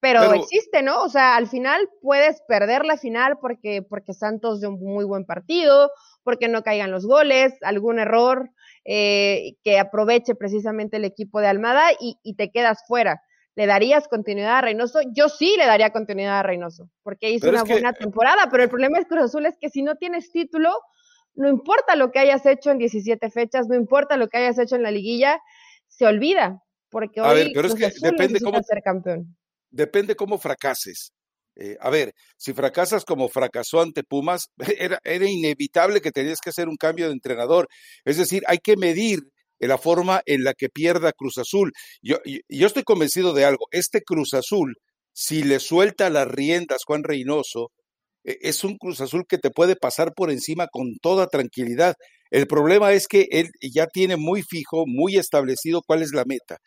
pero, 0.00 0.20
pero, 0.20 0.34
existe, 0.34 0.82
¿no? 0.82 1.02
O 1.02 1.08
sea, 1.08 1.36
al 1.36 1.48
final 1.48 1.88
puedes 2.02 2.42
perder 2.48 2.84
la 2.84 2.96
final 2.96 3.38
porque, 3.40 3.82
porque 3.82 4.12
Santos 4.12 4.60
dio 4.60 4.70
un 4.70 4.80
muy 4.80 5.04
buen 5.04 5.24
partido, 5.24 5.90
porque 6.22 6.48
no 6.48 6.62
caigan 6.62 6.90
los 6.90 7.06
goles, 7.06 7.54
algún 7.62 7.98
error, 7.98 8.50
eh, 8.84 9.56
que 9.64 9.78
aproveche 9.78 10.34
precisamente 10.34 10.98
el 10.98 11.06
equipo 11.06 11.40
de 11.40 11.46
Almada 11.46 11.88
y, 11.98 12.34
te 12.34 12.50
quedas 12.50 12.84
fuera. 12.86 13.22
¿Le 13.56 13.66
darías 13.66 14.08
continuidad 14.08 14.58
a 14.58 14.60
Reynoso? 14.60 14.98
Yo 15.14 15.28
sí 15.28 15.54
le 15.56 15.64
daría 15.64 15.90
continuidad 15.90 16.40
a 16.40 16.42
Reynoso, 16.42 16.90
porque 17.02 17.30
hizo 17.30 17.48
una 17.48 17.62
buena 17.62 17.92
temporada, 17.92 18.48
pero 18.50 18.64
el 18.64 18.68
problema 18.68 18.98
es 18.98 19.06
Cruz 19.06 19.24
Azul 19.24 19.46
es 19.46 19.56
que 19.58 19.70
si 19.70 19.82
no 19.82 19.94
tienes 19.94 20.32
título, 20.32 20.70
no 21.34 21.48
importa 21.48 21.96
lo 21.96 22.10
que 22.10 22.18
hayas 22.18 22.44
hecho 22.46 22.72
en 22.72 22.78
17 22.78 23.30
fechas, 23.30 23.68
no 23.68 23.74
importa 23.74 24.16
lo 24.16 24.28
que 24.28 24.38
hayas 24.38 24.58
hecho 24.58 24.76
en 24.76 24.82
la 24.82 24.90
liguilla, 24.90 25.40
se 25.86 26.04
olvida, 26.04 26.62
porque 26.90 27.20
hoy 27.20 27.52
pero 27.54 27.68
es 27.68 27.74
que 27.74 27.90
depende 28.02 28.40
cómo, 28.40 28.60
ser 28.62 28.82
campeón. 28.82 29.36
Depende 29.70 30.14
cómo 30.14 30.36
fracases. 30.36 31.13
Eh, 31.56 31.76
a 31.80 31.90
ver, 31.90 32.14
si 32.36 32.52
fracasas 32.52 33.04
como 33.04 33.28
fracasó 33.28 33.80
ante 33.80 34.02
Pumas, 34.02 34.48
era, 34.78 34.98
era 35.04 35.28
inevitable 35.28 36.00
que 36.00 36.10
tenías 36.10 36.40
que 36.40 36.50
hacer 36.50 36.68
un 36.68 36.76
cambio 36.76 37.06
de 37.06 37.12
entrenador. 37.12 37.68
Es 38.04 38.16
decir, 38.16 38.42
hay 38.46 38.58
que 38.58 38.76
medir 38.76 39.20
la 39.60 39.78
forma 39.78 40.22
en 40.26 40.44
la 40.44 40.54
que 40.54 40.68
pierda 40.68 41.12
Cruz 41.12 41.38
Azul. 41.38 41.72
Yo, 42.02 42.18
yo 42.48 42.66
estoy 42.66 42.82
convencido 42.82 43.32
de 43.32 43.44
algo. 43.44 43.66
Este 43.70 44.02
Cruz 44.02 44.34
Azul, 44.34 44.74
si 45.12 45.42
le 45.42 45.60
suelta 45.60 46.10
las 46.10 46.28
riendas 46.28 46.82
Juan 46.86 47.04
Reynoso, 47.04 47.70
e, 48.24 48.38
es 48.42 48.64
un 48.64 48.76
Cruz 48.76 49.00
Azul 49.00 49.24
que 49.28 49.38
te 49.38 49.50
puede 49.50 49.76
pasar 49.76 50.12
por 50.14 50.30
encima 50.30 50.66
con 50.70 50.96
toda 51.00 51.28
tranquilidad. 51.28 51.94
El 52.30 52.46
problema 52.46 52.92
es 52.92 53.06
que 53.06 53.28
él 53.30 53.50
ya 53.62 53.86
tiene 53.86 54.16
muy 54.16 54.42
fijo, 54.42 54.84
muy 54.86 55.16
establecido 55.16 55.82
cuál 55.86 56.02
es 56.02 56.12
la 56.12 56.24
meta 56.26 56.58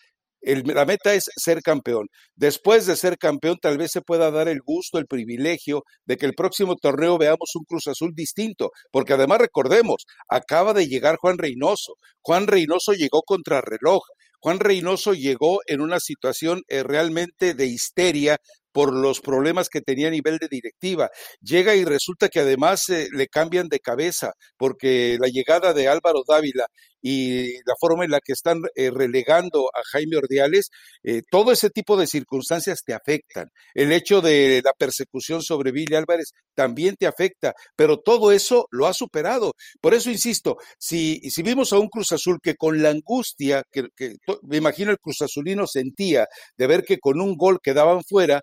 la 0.41 0.85
meta 0.85 1.13
es 1.13 1.29
ser 1.35 1.61
campeón. 1.61 2.07
Después 2.35 2.85
de 2.85 2.95
ser 2.95 3.17
campeón, 3.17 3.57
tal 3.61 3.77
vez 3.77 3.91
se 3.91 4.01
pueda 4.01 4.31
dar 4.31 4.47
el 4.47 4.59
gusto, 4.61 4.97
el 4.97 5.07
privilegio 5.07 5.83
de 6.05 6.17
que 6.17 6.25
el 6.25 6.33
próximo 6.33 6.75
torneo 6.75 7.17
veamos 7.17 7.55
un 7.55 7.65
Cruz 7.65 7.87
Azul 7.87 8.13
distinto, 8.15 8.71
porque 8.91 9.13
además 9.13 9.39
recordemos, 9.39 10.05
acaba 10.29 10.73
de 10.73 10.87
llegar 10.87 11.17
Juan 11.17 11.37
Reynoso. 11.37 11.95
Juan 12.21 12.47
Reynoso 12.47 12.93
llegó 12.93 13.21
contra 13.23 13.61
reloj. 13.61 14.01
Juan 14.39 14.59
Reynoso 14.59 15.13
llegó 15.13 15.59
en 15.65 15.81
una 15.81 15.99
situación 15.99 16.61
eh, 16.67 16.83
realmente 16.83 17.53
de 17.53 17.65
histeria 17.65 18.37
por 18.71 18.93
los 18.93 19.21
problemas 19.21 19.69
que 19.69 19.81
tenía 19.81 20.07
a 20.07 20.11
nivel 20.11 20.37
de 20.37 20.47
directiva. 20.47 21.09
Llega 21.41 21.75
y 21.75 21.83
resulta 21.83 22.29
que 22.29 22.41
además 22.41 22.87
eh, 22.89 23.07
le 23.11 23.27
cambian 23.27 23.69
de 23.69 23.79
cabeza 23.79 24.33
porque 24.55 25.17
la 25.19 25.29
llegada 25.29 25.73
de 25.73 25.87
Álvaro 25.87 26.21
Dávila 26.27 26.67
y 27.09 27.53
la 27.65 27.75
forma 27.79 28.03
en 28.03 28.11
la 28.11 28.19
que 28.19 28.33
están 28.33 28.59
eh, 28.75 28.91
relegando 28.91 29.69
a 29.73 29.81
Jaime 29.93 30.17
Ordiales, 30.17 30.71
eh, 31.03 31.21
todo 31.31 31.53
ese 31.53 31.69
tipo 31.69 31.95
de 31.95 32.05
circunstancias 32.05 32.81
te 32.85 32.93
afectan. 32.93 33.47
El 33.73 33.93
hecho 33.93 34.19
de 34.19 34.61
la 34.61 34.73
persecución 34.77 35.41
sobre 35.41 35.71
Billy 35.71 35.95
Álvarez 35.95 36.33
también 36.53 36.95
te 36.99 37.07
afecta, 37.07 37.53
pero 37.77 37.99
todo 37.99 38.33
eso 38.33 38.67
lo 38.71 38.87
ha 38.87 38.93
superado. 38.93 39.53
Por 39.79 39.93
eso 39.93 40.11
insisto, 40.11 40.57
si, 40.77 41.21
si 41.29 41.43
vimos 41.43 41.71
a 41.71 41.79
un 41.79 41.87
Cruz 41.87 42.11
Azul 42.11 42.39
que 42.43 42.55
con 42.55 42.81
la 42.83 42.89
angustia 42.89 43.63
que, 43.71 43.87
que 43.95 44.15
me 44.43 44.57
imagino 44.57 44.91
el 44.91 44.99
Cruz 44.99 45.21
Azulino 45.21 45.65
sentía 45.65 46.27
de 46.57 46.67
ver 46.67 46.83
que 46.83 46.97
con 46.97 47.21
un 47.21 47.37
gol 47.37 47.59
quedaban 47.63 48.03
fuera, 48.03 48.41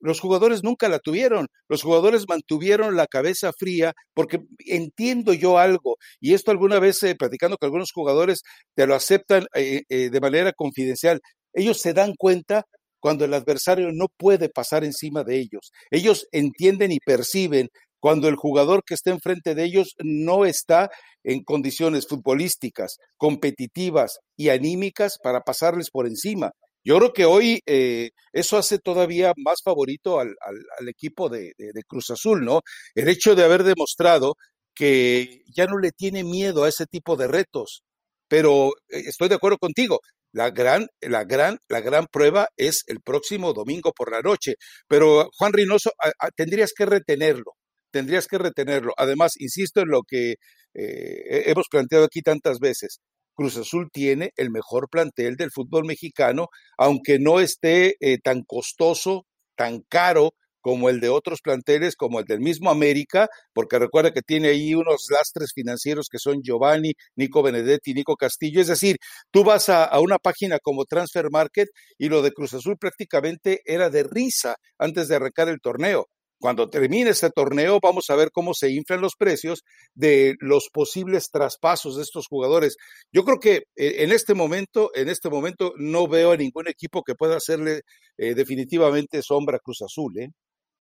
los 0.00 0.20
jugadores 0.20 0.62
nunca 0.62 0.88
la 0.88 0.98
tuvieron, 0.98 1.48
los 1.68 1.82
jugadores 1.82 2.24
mantuvieron 2.28 2.96
la 2.96 3.06
cabeza 3.06 3.52
fría 3.52 3.92
porque 4.14 4.40
entiendo 4.66 5.32
yo 5.32 5.58
algo, 5.58 5.96
y 6.20 6.34
esto 6.34 6.50
alguna 6.50 6.78
vez 6.78 7.02
eh, 7.02 7.14
platicando 7.14 7.56
con 7.56 7.66
algunos 7.66 7.92
jugadores 7.92 8.42
te 8.74 8.86
lo 8.86 8.94
aceptan 8.94 9.46
eh, 9.54 9.82
eh, 9.88 10.10
de 10.10 10.20
manera 10.20 10.52
confidencial, 10.52 11.20
ellos 11.52 11.80
se 11.80 11.92
dan 11.92 12.14
cuenta 12.16 12.64
cuando 13.00 13.24
el 13.24 13.34
adversario 13.34 13.90
no 13.92 14.06
puede 14.16 14.48
pasar 14.48 14.84
encima 14.84 15.24
de 15.24 15.38
ellos, 15.38 15.72
ellos 15.90 16.26
entienden 16.32 16.92
y 16.92 16.98
perciben 17.00 17.68
cuando 18.00 18.28
el 18.28 18.36
jugador 18.36 18.82
que 18.84 18.94
está 18.94 19.10
enfrente 19.10 19.54
de 19.54 19.64
ellos 19.64 19.94
no 19.98 20.44
está 20.44 20.90
en 21.24 21.42
condiciones 21.42 22.06
futbolísticas, 22.06 22.96
competitivas 23.16 24.18
y 24.36 24.50
anímicas 24.50 25.18
para 25.22 25.40
pasarles 25.40 25.90
por 25.90 26.06
encima. 26.06 26.52
Yo 26.88 26.96
creo 26.96 27.12
que 27.12 27.26
hoy 27.26 27.60
eh, 27.66 28.12
eso 28.32 28.56
hace 28.56 28.78
todavía 28.78 29.34
más 29.36 29.58
favorito 29.62 30.20
al, 30.20 30.34
al, 30.40 30.88
equipo 30.88 31.28
de, 31.28 31.52
Cruz 31.86 32.08
Azul, 32.08 32.42
¿no? 32.42 32.62
El 32.94 33.10
hecho 33.10 33.34
de 33.34 33.44
haber 33.44 33.62
demostrado 33.62 34.36
que 34.74 35.42
ya 35.54 35.66
no 35.66 35.78
le 35.78 35.90
tiene 35.92 36.24
miedo 36.24 36.64
a 36.64 36.68
ese 36.70 36.86
tipo 36.86 37.16
de 37.16 37.28
retos. 37.28 37.82
Pero 38.26 38.68
eh, 38.88 39.02
estoy 39.06 39.28
de 39.28 39.34
acuerdo 39.34 39.58
contigo. 39.58 40.00
La 40.32 40.48
gran, 40.48 40.86
la 41.02 41.24
gran, 41.24 41.58
la 41.68 41.82
gran 41.82 42.06
prueba 42.06 42.48
es 42.56 42.84
el 42.86 43.00
próximo 43.02 43.52
domingo 43.52 43.92
por 43.92 44.10
la 44.10 44.22
noche. 44.22 44.54
Pero 44.88 45.28
Juan 45.36 45.52
Reynoso, 45.52 45.90
tendrías 46.36 46.72
que 46.74 46.86
retenerlo, 46.86 47.52
tendrías 47.90 48.26
que 48.26 48.38
retenerlo. 48.38 48.94
Además, 48.96 49.32
insisto 49.38 49.82
en 49.82 49.88
lo 49.88 50.04
que 50.08 50.36
eh, 50.72 51.42
hemos 51.50 51.66
planteado 51.70 52.06
aquí 52.06 52.22
tantas 52.22 52.60
veces. 52.60 53.00
Cruz 53.38 53.56
Azul 53.56 53.88
tiene 53.92 54.32
el 54.34 54.50
mejor 54.50 54.88
plantel 54.90 55.36
del 55.36 55.52
fútbol 55.52 55.84
mexicano, 55.84 56.48
aunque 56.76 57.20
no 57.20 57.38
esté 57.38 57.94
eh, 58.00 58.18
tan 58.18 58.42
costoso, 58.42 59.26
tan 59.54 59.82
caro 59.88 60.32
como 60.60 60.88
el 60.88 60.98
de 60.98 61.08
otros 61.08 61.40
planteles, 61.40 61.94
como 61.94 62.18
el 62.18 62.24
del 62.24 62.40
mismo 62.40 62.68
América, 62.68 63.28
porque 63.54 63.78
recuerda 63.78 64.10
que 64.10 64.22
tiene 64.22 64.48
ahí 64.48 64.74
unos 64.74 65.06
lastres 65.12 65.52
financieros 65.54 66.08
que 66.10 66.18
son 66.18 66.42
Giovanni, 66.42 66.94
Nico 67.14 67.40
Benedetti, 67.44 67.94
Nico 67.94 68.16
Castillo. 68.16 68.60
Es 68.60 68.66
decir, 68.66 68.96
tú 69.30 69.44
vas 69.44 69.68
a, 69.68 69.84
a, 69.84 70.00
una 70.00 70.18
página 70.18 70.58
como 70.58 70.84
Transfer 70.84 71.30
Market 71.30 71.68
y 71.96 72.08
lo 72.08 72.22
de 72.22 72.32
Cruz 72.32 72.54
Azul 72.54 72.76
prácticamente 72.76 73.60
era 73.64 73.88
de 73.88 74.02
risa 74.02 74.56
antes 74.78 75.06
de 75.06 75.14
arrancar 75.14 75.48
el 75.48 75.60
torneo. 75.60 76.08
Cuando 76.40 76.70
termine 76.70 77.10
este 77.10 77.30
torneo, 77.30 77.80
vamos 77.82 78.10
a 78.10 78.14
ver 78.14 78.30
cómo 78.30 78.54
se 78.54 78.70
inflan 78.70 79.00
los 79.00 79.16
precios 79.16 79.64
de 79.94 80.36
los 80.38 80.68
posibles 80.72 81.30
traspasos 81.30 81.96
de 81.96 82.02
estos 82.02 82.28
jugadores. 82.28 82.76
Yo 83.12 83.24
creo 83.24 83.40
que 83.40 83.64
eh, 83.74 84.04
en 84.04 84.12
este 84.12 84.34
momento, 84.34 84.90
en 84.94 85.08
este 85.08 85.30
momento, 85.30 85.72
no 85.76 86.06
veo 86.06 86.32
a 86.32 86.36
ningún 86.36 86.68
equipo 86.68 87.02
que 87.02 87.16
pueda 87.16 87.36
hacerle 87.36 87.82
eh, 88.16 88.34
definitivamente 88.34 89.20
sombra 89.22 89.56
a 89.56 89.60
Cruz 89.60 89.82
Azul. 89.82 90.16
¿eh? 90.18 90.30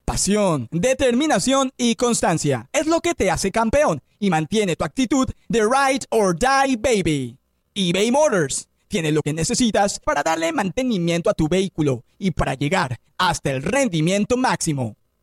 Pasión, 0.06 0.68
determinación 0.72 1.72
y 1.78 1.96
constancia 1.96 2.70
es 2.72 2.86
lo 2.86 3.02
que 3.02 3.16
te 3.16 3.32
hace 3.32 3.52
campeón 3.52 4.04
y 4.20 4.30
mantiene 4.30 4.76
tu 4.76 4.84
actitud 4.84 5.28
de 5.48 5.62
ride 5.62 6.06
or 6.12 6.38
die, 6.38 6.78
baby. 6.78 7.38
eBay 7.74 8.12
Motors 8.12 8.70
tiene 8.88 9.12
lo 9.12 9.22
que 9.22 9.34
necesitas 9.34 10.00
para 10.00 10.22
darle 10.22 10.52
mantenimiento 10.52 11.30
a 11.30 11.34
tu 11.34 11.48
vehículo 11.48 12.04
y 12.20 12.32
para 12.32 12.54
llegar 12.54 13.00
hasta 13.18 13.52
el 13.52 13.64
rendimiento 13.64 14.36
máximo 14.36 14.99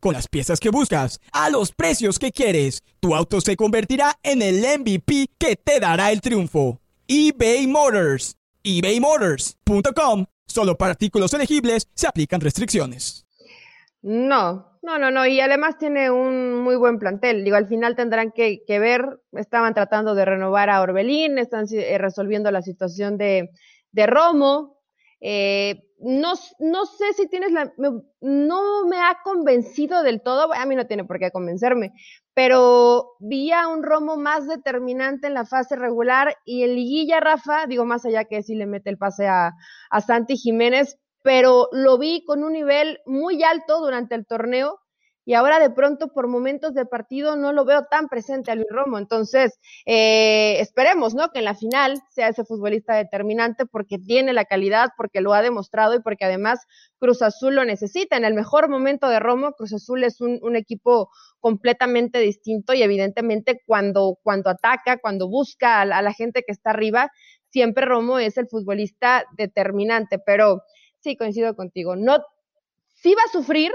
Con 0.00 0.14
las 0.14 0.28
piezas 0.28 0.60
que 0.60 0.70
buscas, 0.70 1.20
a 1.30 1.50
los 1.50 1.72
precios 1.72 2.18
que 2.18 2.32
quieres, 2.32 2.82
tu 3.00 3.14
auto 3.14 3.42
se 3.42 3.54
convertirá 3.54 4.16
en 4.22 4.40
el 4.40 4.60
MVP 4.80 5.26
que 5.38 5.56
te 5.56 5.78
dará 5.78 6.10
el 6.10 6.22
triunfo. 6.22 6.80
eBay 7.06 7.66
Motors. 7.66 8.36
ebaymotors.com. 8.62 10.24
Solo 10.46 10.76
para 10.76 10.92
artículos 10.92 11.34
elegibles 11.34 11.86
se 11.94 12.06
aplican 12.06 12.40
restricciones. 12.40 13.26
No, 14.00 14.78
no, 14.82 14.98
no, 14.98 15.10
no. 15.10 15.26
Y 15.26 15.38
además 15.40 15.76
tiene 15.76 16.10
un 16.10 16.56
muy 16.62 16.76
buen 16.76 16.98
plantel. 16.98 17.44
Digo, 17.44 17.56
al 17.56 17.68
final 17.68 17.94
tendrán 17.94 18.32
que, 18.32 18.62
ver. 18.66 19.20
Estaban 19.32 19.74
tratando 19.74 20.14
de 20.14 20.24
renovar 20.24 20.70
a 20.70 20.80
Orbelín, 20.80 21.36
están 21.36 21.66
eh, 21.72 21.98
resolviendo 21.98 22.50
la 22.50 22.62
situación 22.62 23.18
de, 23.18 23.50
de 23.92 24.06
Romo. 24.06 24.78
Eh, 25.20 25.89
no, 26.00 26.32
no 26.58 26.86
sé 26.86 27.12
si 27.14 27.28
tienes 27.28 27.52
la, 27.52 27.72
no 28.20 28.86
me 28.86 28.96
ha 28.96 29.18
convencido 29.22 30.02
del 30.02 30.22
todo, 30.22 30.52
a 30.52 30.66
mí 30.66 30.74
no 30.74 30.86
tiene 30.86 31.04
por 31.04 31.18
qué 31.18 31.30
convencerme, 31.30 31.92
pero 32.34 33.16
vi 33.20 33.52
a 33.52 33.68
un 33.68 33.82
Romo 33.82 34.16
más 34.16 34.48
determinante 34.48 35.26
en 35.26 35.34
la 35.34 35.44
fase 35.44 35.76
regular 35.76 36.36
y 36.44 36.62
en 36.62 36.74
liguilla, 36.74 37.20
Rafa, 37.20 37.66
digo 37.66 37.84
más 37.84 38.06
allá 38.06 38.24
que 38.24 38.42
si 38.42 38.54
le 38.54 38.66
mete 38.66 38.90
el 38.90 38.98
pase 38.98 39.28
a, 39.28 39.52
a 39.90 40.00
Santi 40.00 40.36
Jiménez, 40.36 40.98
pero 41.22 41.68
lo 41.72 41.98
vi 41.98 42.24
con 42.24 42.44
un 42.44 42.52
nivel 42.52 42.98
muy 43.04 43.42
alto 43.42 43.80
durante 43.80 44.14
el 44.14 44.26
torneo 44.26 44.80
y 45.30 45.34
ahora 45.34 45.60
de 45.60 45.70
pronto 45.70 46.08
por 46.08 46.26
momentos 46.26 46.74
de 46.74 46.86
partido 46.86 47.36
no 47.36 47.52
lo 47.52 47.64
veo 47.64 47.84
tan 47.84 48.08
presente 48.08 48.50
a 48.50 48.56
Luis 48.56 48.66
Romo. 48.68 48.98
Entonces, 48.98 49.60
eh, 49.86 50.56
esperemos, 50.58 51.14
¿no? 51.14 51.30
Que 51.30 51.38
en 51.38 51.44
la 51.44 51.54
final 51.54 52.00
sea 52.10 52.26
ese 52.26 52.44
futbolista 52.44 52.96
determinante 52.96 53.64
porque 53.64 54.00
tiene 54.00 54.32
la 54.32 54.44
calidad, 54.44 54.88
porque 54.96 55.20
lo 55.20 55.32
ha 55.32 55.40
demostrado 55.40 55.94
y 55.94 56.00
porque 56.00 56.24
además 56.24 56.66
Cruz 56.98 57.22
Azul 57.22 57.54
lo 57.54 57.64
necesita. 57.64 58.16
En 58.16 58.24
el 58.24 58.34
mejor 58.34 58.68
momento 58.68 59.08
de 59.08 59.20
Romo, 59.20 59.52
Cruz 59.52 59.72
Azul 59.72 60.02
es 60.02 60.20
un, 60.20 60.56
equipo 60.56 61.10
completamente 61.38 62.18
distinto 62.18 62.74
y 62.74 62.82
evidentemente 62.82 63.62
cuando, 63.64 64.18
cuando 64.24 64.50
ataca, 64.50 64.98
cuando 64.98 65.28
busca 65.28 65.80
a 65.80 65.84
la, 65.84 65.98
a 65.98 66.02
la 66.02 66.12
gente 66.12 66.42
que 66.44 66.50
está 66.50 66.70
arriba, 66.70 67.12
siempre 67.50 67.84
Romo 67.84 68.18
es 68.18 68.36
el 68.36 68.48
futbolista 68.48 69.24
determinante, 69.36 70.18
pero 70.18 70.62
sí 70.98 71.16
coincido 71.16 71.54
contigo. 71.54 71.94
No, 71.94 72.18
sí 72.96 73.14
va 73.14 73.22
a 73.28 73.32
sufrir, 73.32 73.70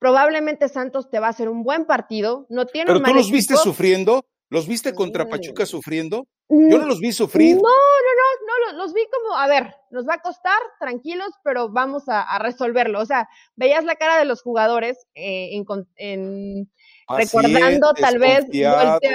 Probablemente 0.00 0.68
Santos 0.68 1.10
te 1.10 1.20
va 1.20 1.28
a 1.28 1.30
hacer 1.30 1.48
un 1.48 1.62
buen 1.62 1.84
partido. 1.84 2.46
No 2.48 2.66
tiene 2.66 2.86
Pero 2.86 3.02
tú 3.02 3.14
los 3.14 3.30
viste 3.30 3.56
sufriendo. 3.56 4.24
¿Los 4.48 4.66
viste 4.66 4.92
contra 4.94 5.28
Pachuca 5.28 5.64
sufriendo? 5.64 6.26
Yo 6.48 6.78
no 6.78 6.86
los 6.86 6.98
vi 6.98 7.12
sufrir. 7.12 7.54
No, 7.54 7.62
no, 7.62 7.66
no, 7.68 8.72
no, 8.72 8.78
los 8.78 8.92
vi 8.92 9.02
como, 9.12 9.36
a 9.36 9.46
ver, 9.46 9.76
nos 9.90 10.08
va 10.08 10.14
a 10.14 10.20
costar, 10.20 10.58
tranquilos, 10.80 11.28
pero 11.44 11.68
vamos 11.68 12.02
a, 12.08 12.36
resolverlo. 12.40 12.98
O 12.98 13.06
sea, 13.06 13.28
veías 13.54 13.84
la 13.84 13.94
cara 13.94 14.18
de 14.18 14.24
los 14.24 14.42
jugadores 14.42 15.06
eh, 15.14 15.50
en, 15.96 16.68
recordando 17.08 17.94
tal 17.94 18.18
vez, 18.18 18.46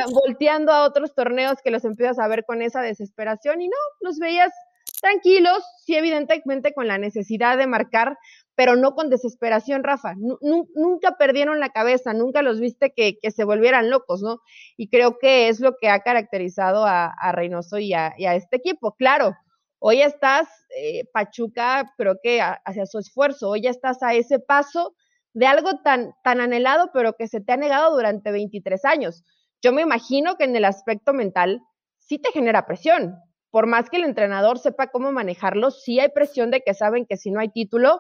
volteando 0.09 0.71
a 0.71 0.85
otros 0.85 1.13
torneos 1.13 1.57
que 1.61 1.71
los 1.71 1.83
empiezas 1.83 2.17
a 2.19 2.29
ver 2.29 2.45
con 2.45 2.61
esa 2.61 2.79
desesperación 2.79 3.59
y 3.59 3.67
no, 3.67 3.77
los 3.99 4.17
veías 4.17 4.53
tranquilos, 5.01 5.61
sí, 5.85 5.95
evidentemente 5.95 6.73
con 6.73 6.87
la 6.87 6.97
necesidad 6.97 7.57
de 7.57 7.67
marcar, 7.67 8.17
pero 8.55 8.75
no 8.75 8.95
con 8.95 9.09
desesperación, 9.09 9.83
Rafa. 9.83 10.13
nunca 10.15 11.17
perdieron 11.17 11.59
la 11.59 11.69
cabeza, 11.69 12.13
nunca 12.13 12.41
los 12.41 12.59
viste 12.59 12.93
que, 12.93 13.17
se 13.31 13.43
volvieran 13.43 13.89
locos, 13.89 14.21
¿no? 14.21 14.39
Y 14.77 14.89
creo 14.89 15.19
que 15.19 15.49
es 15.49 15.59
lo 15.59 15.75
que 15.77 15.89
ha 15.89 15.99
caracterizado 15.99 16.85
a, 16.85 17.13
Reynoso 17.33 17.77
y 17.77 17.93
a, 17.93 18.13
este 18.17 18.55
equipo. 18.55 18.95
Claro, 18.95 19.35
hoy 19.79 20.01
estás, 20.01 20.47
eh, 20.77 21.03
Pachuca, 21.11 21.93
creo 21.97 22.15
que 22.23 22.41
hacia 22.41 22.85
su 22.85 22.99
esfuerzo, 22.99 23.49
hoy 23.49 23.67
estás 23.67 24.01
a 24.01 24.13
ese 24.13 24.39
paso 24.39 24.95
de 25.33 25.47
algo 25.47 25.81
tan, 25.83 26.13
tan 26.23 26.39
anhelado, 26.39 26.91
pero 26.93 27.13
que 27.13 27.27
se 27.27 27.41
te 27.41 27.51
ha 27.51 27.57
negado 27.57 27.93
durante 27.93 28.31
23 28.31 28.85
años. 28.85 29.23
Yo 29.61 29.73
me 29.73 29.81
imagino 29.81 30.37
que 30.37 30.45
en 30.45 30.55
el 30.55 30.63
aspecto 30.63 31.11
mental 31.13 31.61
sí 31.97 32.19
te 32.19 32.31
genera 32.31 32.65
presión. 32.65 33.17
Por 33.51 33.67
más 33.67 33.89
que 33.89 33.97
el 33.97 34.05
entrenador 34.05 34.59
sepa 34.59 34.87
cómo 34.87 35.11
manejarlo, 35.11 35.71
sí 35.71 35.99
hay 35.99 36.09
presión 36.09 36.51
de 36.51 36.61
que 36.61 36.73
saben 36.73 37.05
que 37.05 37.17
si 37.17 37.31
no 37.31 37.39
hay 37.39 37.49
título, 37.49 37.99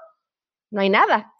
no 0.71 0.81
hay 0.81 0.89
nada. 0.89 1.31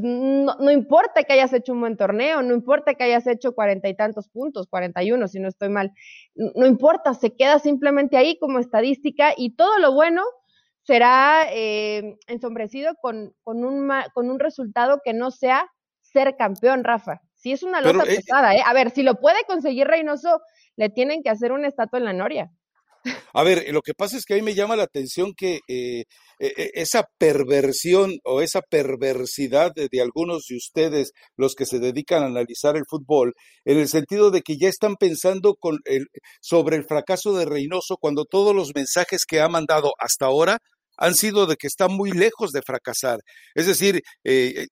No, 0.00 0.70
importa 0.70 1.24
que 1.24 1.34
hayas 1.34 1.52
hecho 1.52 1.72
un 1.72 1.80
buen 1.80 1.96
torneo, 1.98 2.42
no 2.42 2.54
importa 2.54 2.94
que 2.94 3.04
hayas 3.04 3.26
hecho 3.26 3.54
cuarenta 3.54 3.88
y 3.88 3.94
tantos 3.94 4.28
puntos, 4.28 4.66
cuarenta 4.66 5.02
y 5.02 5.12
uno 5.12 5.28
si 5.28 5.38
no 5.40 5.48
estoy 5.48 5.68
mal, 5.68 5.92
no 6.34 6.66
importa, 6.66 7.12
se 7.12 7.36
queda 7.36 7.58
simplemente 7.58 8.16
ahí 8.16 8.38
como 8.38 8.58
estadística 8.58 9.34
y 9.36 9.56
todo 9.56 9.78
lo 9.78 9.92
bueno 9.92 10.22
será 10.84 11.46
eh, 11.50 12.16
ensombrecido 12.28 12.94
con, 13.00 13.34
con, 13.42 13.62
un, 13.64 13.90
con 14.14 14.30
un 14.30 14.38
resultado 14.38 15.00
que 15.04 15.12
no 15.12 15.30
sea 15.30 15.70
ser 16.00 16.36
campeón, 16.36 16.84
Rafa. 16.84 17.20
Sí 17.34 17.52
es 17.52 17.62
una 17.62 17.80
losa 17.80 18.04
eh, 18.04 18.16
pesada, 18.16 18.54
¿eh? 18.54 18.62
A 18.64 18.72
ver, 18.72 18.90
si 18.90 19.02
lo 19.02 19.20
puede 19.20 19.44
conseguir 19.46 19.86
Reynoso, 19.86 20.40
le 20.76 20.88
tienen 20.88 21.22
que 21.22 21.30
hacer 21.30 21.52
un 21.52 21.64
estatua 21.64 21.98
en 21.98 22.04
la 22.06 22.12
noria. 22.12 22.50
A 23.32 23.42
ver, 23.42 23.64
lo 23.72 23.82
que 23.82 23.94
pasa 23.94 24.16
es 24.16 24.24
que 24.24 24.38
a 24.38 24.42
me 24.42 24.54
llama 24.54 24.76
la 24.76 24.84
atención 24.84 25.34
que 25.36 25.60
eh, 25.68 26.04
e, 26.38 26.46
e, 26.56 26.70
esa 26.74 27.04
perversión 27.18 28.18
o 28.24 28.40
esa 28.40 28.60
perversidad 28.62 29.72
de, 29.74 29.88
algunos 30.00 30.44
de 30.48 30.56
ustedes, 30.56 31.12
los 31.36 31.54
que 31.54 31.66
se 31.66 31.78
dedican 31.78 32.22
a 32.22 32.26
analizar 32.26 32.76
el 32.76 32.84
fútbol, 32.88 33.34
en 33.64 33.78
el 33.78 33.88
sentido 33.88 34.30
de 34.30 34.42
que 34.42 34.56
ya 34.56 34.68
están 34.68 34.96
pensando 34.96 35.54
con 35.54 35.78
el, 35.84 36.06
sobre 36.40 36.76
el 36.76 36.84
fracaso 36.84 37.36
de 37.36 37.44
Reynoso 37.44 37.96
cuando 38.00 38.24
todos 38.24 38.54
los 38.54 38.72
mensajes 38.74 39.24
que 39.26 39.40
ha 39.40 39.48
mandado 39.48 39.92
hasta 39.98 40.26
ahora 40.26 40.58
han 40.96 41.14
sido 41.14 41.46
de 41.46 41.56
que 41.56 41.66
está 41.66 41.88
muy 41.88 42.12
lejos 42.12 42.52
de 42.52 42.62
fracasar. 42.62 43.20
Es 43.54 43.66
decir, 43.66 44.02
eh, 44.24 44.66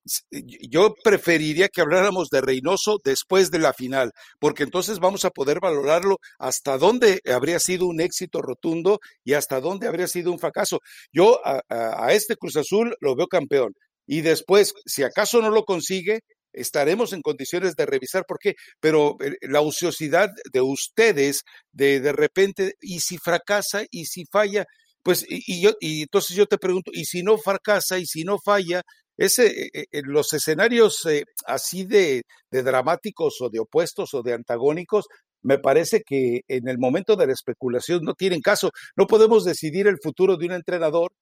yo 0.70 0.94
preferiría 1.02 1.68
que 1.68 1.80
habláramos 1.80 2.28
de 2.28 2.40
Reynoso 2.40 2.98
después 3.04 3.50
de 3.50 3.58
la 3.58 3.72
final, 3.72 4.12
porque 4.38 4.62
entonces 4.62 4.98
vamos 4.98 5.24
a 5.24 5.30
poder 5.30 5.60
valorarlo 5.60 6.18
hasta 6.38 6.78
dónde 6.78 7.20
habría 7.32 7.58
sido 7.58 7.86
un 7.86 8.00
éxito 8.00 8.42
rotundo 8.42 8.98
y 9.24 9.34
hasta 9.34 9.60
dónde 9.60 9.88
habría 9.88 10.08
sido 10.08 10.32
un 10.32 10.38
fracaso. 10.38 10.78
Yo 11.12 11.40
a, 11.44 12.12
este 12.12 12.36
Cruz 12.36 12.56
Azul 12.56 12.94
lo 13.00 13.14
veo 13.16 13.26
campeón. 13.26 13.72
Y 14.06 14.20
después, 14.22 14.74
si 14.84 15.04
acaso 15.04 15.40
no 15.40 15.50
lo 15.50 15.64
consigue, 15.64 16.20
estaremos 16.52 17.12
en 17.12 17.22
condiciones 17.22 17.74
de 17.76 17.86
revisar 17.86 18.24
por 18.26 18.38
qué, 18.38 18.54
pero 18.80 19.16
eh, 19.20 19.36
la 19.42 19.60
ociosidad 19.60 20.28
de 20.52 20.60
ustedes 20.60 21.42
de 21.72 22.00
de 22.00 22.12
repente, 22.12 22.74
y 22.80 23.00
si 23.00 23.18
fracasa, 23.18 23.84
y 23.90 24.06
si 24.06 24.24
falla, 24.30 24.64
pues, 25.02 25.24
y, 25.28 25.60
yo, 25.62 25.72
y 25.80 26.02
entonces 26.02 26.36
yo 26.36 26.46
te 26.46 26.58
pregunto, 26.58 26.90
y 26.94 27.04
si 27.04 27.22
no 27.22 27.38
fracasa, 27.38 27.98
y 27.98 28.06
si 28.06 28.24
no 28.24 28.38
falla, 28.38 28.82
ese, 29.16 29.46
eh, 29.46 29.70
eh, 29.74 29.84
eh, 29.92 30.02
los 30.04 30.32
escenarios 30.32 31.06
así 31.46 31.84
de, 31.84 32.22
de 32.50 32.62
dramáticos 32.62 33.40
o 33.40 33.50
de 33.50 33.60
opuestos 33.60 34.14
o 34.14 34.22
de 34.22 34.34
antagónicos, 34.34 35.06
me 35.42 35.58
parece 35.58 36.02
que 36.02 36.42
en 36.48 36.68
el 36.68 36.78
momento 36.78 37.16
de 37.16 37.26
la 37.26 37.32
especulación 37.32 38.02
no 38.04 38.14
tienen 38.14 38.40
caso. 38.40 38.70
No 38.96 39.06
podemos 39.06 39.44
decidir 39.44 39.86
el 39.88 39.98
futuro 40.02 40.36
de 40.36 40.46
un 40.46 40.52
entrenador 40.52 41.12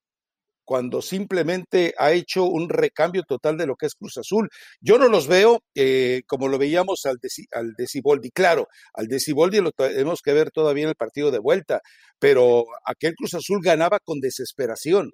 cuando 0.65 1.01
simplemente 1.01 1.93
ha 1.97 2.11
hecho 2.11 2.45
un 2.45 2.69
recambio 2.69 3.23
total 3.23 3.57
de 3.57 3.67
lo 3.67 3.75
que 3.75 3.87
es 3.87 3.95
Cruz 3.95 4.17
Azul. 4.17 4.49
Yo 4.79 4.97
no 4.97 5.07
los 5.07 5.27
veo 5.27 5.63
eh, 5.75 6.21
como 6.27 6.47
lo 6.47 6.57
veíamos 6.57 7.05
al, 7.05 7.17
Deciboldi. 7.77 8.31
Claro, 8.31 8.67
al 8.93 9.07
Deciboldi 9.07 9.61
lo 9.61 9.71
tenemos 9.71 10.21
que 10.21 10.33
ver 10.33 10.51
todavía 10.51 10.83
en 10.83 10.89
el 10.89 10.95
partido 10.95 11.31
de 11.31 11.39
vuelta, 11.39 11.81
pero 12.19 12.65
aquel 12.85 13.15
Cruz 13.15 13.33
Azul 13.33 13.59
ganaba 13.61 13.99
con 13.99 14.19
desesperación 14.19 15.11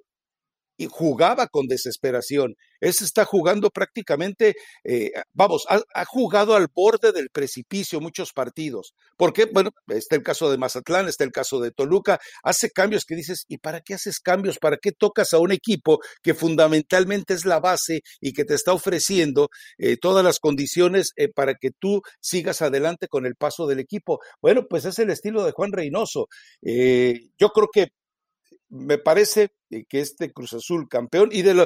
y 0.77 0.85
jugaba 0.85 1.47
con 1.47 1.67
desesperación. 1.67 2.55
Ese 2.79 3.03
está 3.03 3.25
jugando 3.25 3.69
prácticamente, 3.71 4.55
eh, 4.83 5.11
vamos, 5.33 5.65
ha, 5.69 6.05
jugado 6.05 6.55
al 6.55 6.67
borde 6.73 7.11
del 7.11 7.29
precipicio 7.29 7.99
muchos 7.99 8.31
partidos. 8.33 8.93
porque 9.17 9.45
Bueno, 9.45 9.71
está 9.87 10.15
el 10.15 10.23
caso 10.23 10.51
de 10.51 10.57
Mazatlán, 10.57 11.07
está 11.07 11.23
el 11.23 11.31
caso 11.31 11.59
de 11.59 11.71
Toluca, 11.71 12.19
hace 12.43 12.69
cambios 12.69 13.05
que 13.05 13.15
dices, 13.15 13.45
¿y 13.47 13.57
para 13.57 13.81
qué 13.81 13.95
haces 13.95 14.19
cambios? 14.19 14.59
¿Para 14.59 14.77
qué 14.77 14.91
tocas 14.91 15.33
a 15.33 15.39
un 15.39 15.51
equipo 15.51 15.99
que 16.21 16.33
fundamentalmente 16.35 17.33
es 17.33 17.45
la 17.45 17.59
base 17.59 18.01
y 18.21 18.33
que 18.33 18.45
te 18.45 18.53
está 18.53 18.73
ofreciendo 18.73 19.49
eh, 19.77 19.97
todas 19.97 20.23
las 20.23 20.39
condiciones 20.39 21.11
eh, 21.15 21.29
para 21.33 21.55
que 21.55 21.71
tú 21.71 22.01
sigas 22.21 22.61
adelante 22.61 23.07
con 23.07 23.25
el 23.25 23.35
paso 23.35 23.65
del 23.67 23.79
equipo? 23.79 24.19
Bueno, 24.41 24.67
pues 24.69 24.85
es 24.85 24.99
el 24.99 25.09
estilo 25.09 25.43
de 25.43 25.51
Juan 25.51 25.71
Reynoso. 25.71 26.27
yo 26.61 27.49
creo 27.49 27.67
que 27.73 27.87
me 28.69 28.97
parece 28.97 29.49
que 29.69 29.99
este 29.99 30.31
Cruz 30.31 30.53
Azul 30.53 30.87
campeón 30.89 31.29
y 31.31 31.41
de 31.41 31.53
lo, 31.53 31.65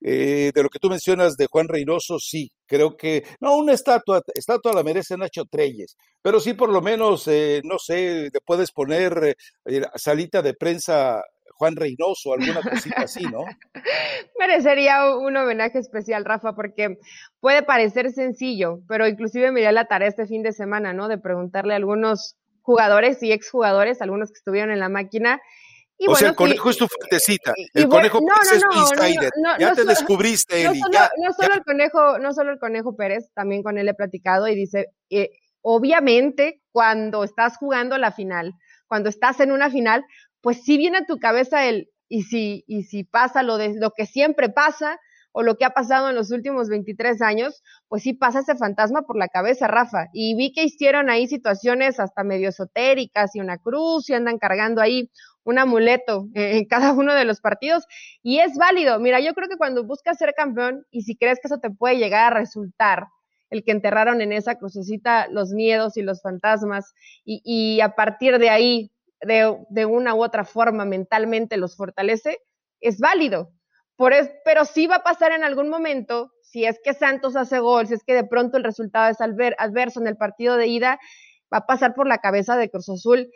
eh, 0.00 0.50
de 0.54 0.62
lo 0.62 0.68
que 0.68 0.78
tú 0.78 0.88
mencionas 0.88 1.36
de 1.36 1.46
Juan 1.46 1.68
Reynoso, 1.68 2.18
sí, 2.18 2.50
creo 2.66 2.96
que, 2.96 3.24
no, 3.40 3.56
una 3.56 3.72
estatua, 3.72 4.22
estatua 4.34 4.72
la 4.72 4.82
merece 4.82 5.16
Nacho 5.16 5.44
Treyes, 5.44 5.96
pero 6.20 6.40
sí 6.40 6.54
por 6.54 6.70
lo 6.70 6.80
menos, 6.80 7.28
eh, 7.28 7.60
no 7.64 7.78
sé, 7.78 8.30
le 8.32 8.40
puedes 8.44 8.72
poner 8.72 9.36
eh, 9.66 9.82
salita 9.94 10.42
de 10.42 10.54
prensa 10.54 11.22
Juan 11.54 11.76
Reynoso, 11.76 12.32
alguna 12.32 12.62
cosita 12.62 13.02
así, 13.02 13.22
¿no? 13.24 13.44
Merecería 14.40 15.14
un 15.14 15.36
homenaje 15.36 15.78
especial, 15.78 16.24
Rafa, 16.24 16.56
porque 16.56 16.98
puede 17.38 17.62
parecer 17.62 18.10
sencillo, 18.10 18.80
pero 18.88 19.06
inclusive 19.06 19.52
me 19.52 19.60
dio 19.60 19.70
la 19.70 19.84
tarea 19.84 20.08
este 20.08 20.26
fin 20.26 20.42
de 20.42 20.52
semana, 20.52 20.92
¿no? 20.92 21.06
De 21.06 21.18
preguntarle 21.18 21.74
a 21.74 21.76
algunos 21.76 22.36
jugadores 22.62 23.22
y 23.22 23.30
exjugadores, 23.30 24.02
algunos 24.02 24.30
que 24.30 24.38
estuvieron 24.38 24.72
en 24.72 24.80
la 24.80 24.88
máquina, 24.88 25.40
o 26.08 26.14
sea, 26.14 26.30
el 26.30 26.34
conejo 26.34 26.70
es 26.70 26.76
tu 26.76 26.86
fuertecita. 26.88 27.52
El 27.74 27.88
conejo 27.88 28.20
Pérez 28.20 28.52
es 28.52 28.76
insider. 28.76 29.30
ya 29.58 29.74
te 29.74 29.84
descubriste, 29.84 30.64
Eli. 30.64 30.80
No 30.80 31.32
solo, 31.32 31.54
el 31.54 31.62
conejo, 31.62 32.18
no 32.18 32.32
solo 32.32 32.52
el 32.52 32.58
conejo 32.58 32.96
Pérez, 32.96 33.30
también 33.34 33.62
con 33.62 33.78
él 33.78 33.88
he 33.88 33.94
platicado 33.94 34.48
y 34.48 34.54
dice, 34.54 34.88
eh, 35.10 35.30
obviamente, 35.60 36.62
cuando 36.72 37.24
estás 37.24 37.56
jugando 37.56 37.98
la 37.98 38.12
final, 38.12 38.54
cuando 38.86 39.08
estás 39.08 39.40
en 39.40 39.52
una 39.52 39.70
final, 39.70 40.04
pues 40.40 40.62
sí 40.64 40.76
viene 40.76 40.98
a 40.98 41.06
tu 41.06 41.18
cabeza 41.18 41.66
el, 41.66 41.88
y 42.08 42.24
si, 42.24 42.64
y 42.66 42.84
si 42.84 43.04
pasa 43.04 43.42
lo 43.42 43.56
de 43.56 43.74
lo 43.78 43.90
que 43.90 44.06
siempre 44.06 44.48
pasa, 44.48 44.98
o 45.32 45.42
lo 45.42 45.56
que 45.56 45.64
ha 45.64 45.70
pasado 45.70 46.10
en 46.10 46.14
los 46.14 46.30
últimos 46.30 46.68
23 46.68 47.20
años, 47.22 47.62
pues 47.88 48.02
sí 48.02 48.12
pasa 48.12 48.40
ese 48.40 48.54
fantasma 48.54 49.02
por 49.02 49.16
la 49.16 49.28
cabeza, 49.28 49.66
Rafa. 49.66 50.06
Y 50.12 50.36
vi 50.36 50.52
que 50.52 50.64
hicieron 50.64 51.10
ahí 51.10 51.26
situaciones 51.26 51.98
hasta 51.98 52.22
medio 52.22 52.50
esotéricas 52.50 53.34
y 53.34 53.40
una 53.40 53.58
cruz 53.58 54.08
y 54.10 54.14
andan 54.14 54.38
cargando 54.38 54.80
ahí 54.80 55.10
un 55.44 55.58
amuleto 55.58 56.28
en 56.34 56.64
cada 56.66 56.92
uno 56.92 57.14
de 57.14 57.24
los 57.24 57.40
partidos 57.40 57.86
y 58.22 58.38
es 58.38 58.56
válido. 58.56 58.98
Mira, 59.00 59.20
yo 59.20 59.34
creo 59.34 59.48
que 59.48 59.56
cuando 59.56 59.84
buscas 59.84 60.18
ser 60.18 60.34
campeón 60.34 60.86
y 60.90 61.02
si 61.02 61.16
crees 61.16 61.38
que 61.40 61.48
eso 61.48 61.58
te 61.58 61.70
puede 61.70 61.96
llegar 61.96 62.32
a 62.32 62.38
resultar, 62.38 63.06
el 63.50 63.64
que 63.64 63.72
enterraron 63.72 64.22
en 64.22 64.32
esa 64.32 64.56
crucecita 64.56 65.28
los 65.28 65.50
miedos 65.50 65.96
y 65.98 66.02
los 66.02 66.22
fantasmas 66.22 66.94
y, 67.24 67.80
a 67.80 67.94
partir 67.94 68.38
de 68.38 68.48
ahí, 68.48 68.90
de, 69.20 69.56
de, 69.68 69.84
una 69.84 70.14
u 70.14 70.24
otra 70.24 70.44
forma, 70.44 70.86
mentalmente 70.86 71.58
los 71.58 71.76
fortalece, 71.76 72.38
es 72.80 72.98
válido. 72.98 73.52
Por 73.94 74.14
pero 74.44 74.64
sí 74.64 74.86
va 74.86 74.96
a 74.96 75.02
pasar 75.02 75.32
en 75.32 75.44
algún 75.44 75.68
momento, 75.68 76.32
si 76.40 76.64
es 76.64 76.80
que 76.82 76.94
Santos 76.94 77.36
hace 77.36 77.58
gol, 77.58 77.86
si 77.86 77.94
es 77.94 78.04
que 78.04 78.14
de 78.14 78.24
pronto 78.24 78.56
el 78.56 78.64
resultado 78.64 79.10
es 79.10 79.20
adverso 79.20 80.00
en 80.00 80.06
el 80.06 80.16
partido 80.16 80.56
de 80.56 80.68
ida, 80.68 80.98
va 81.52 81.58
a 81.58 81.66
pasar 81.66 81.94
por 81.94 82.08
la 82.08 82.18
cabeza 82.18 82.56
de 82.56 82.70
Cruz 82.70 82.88
Azul 82.88 83.30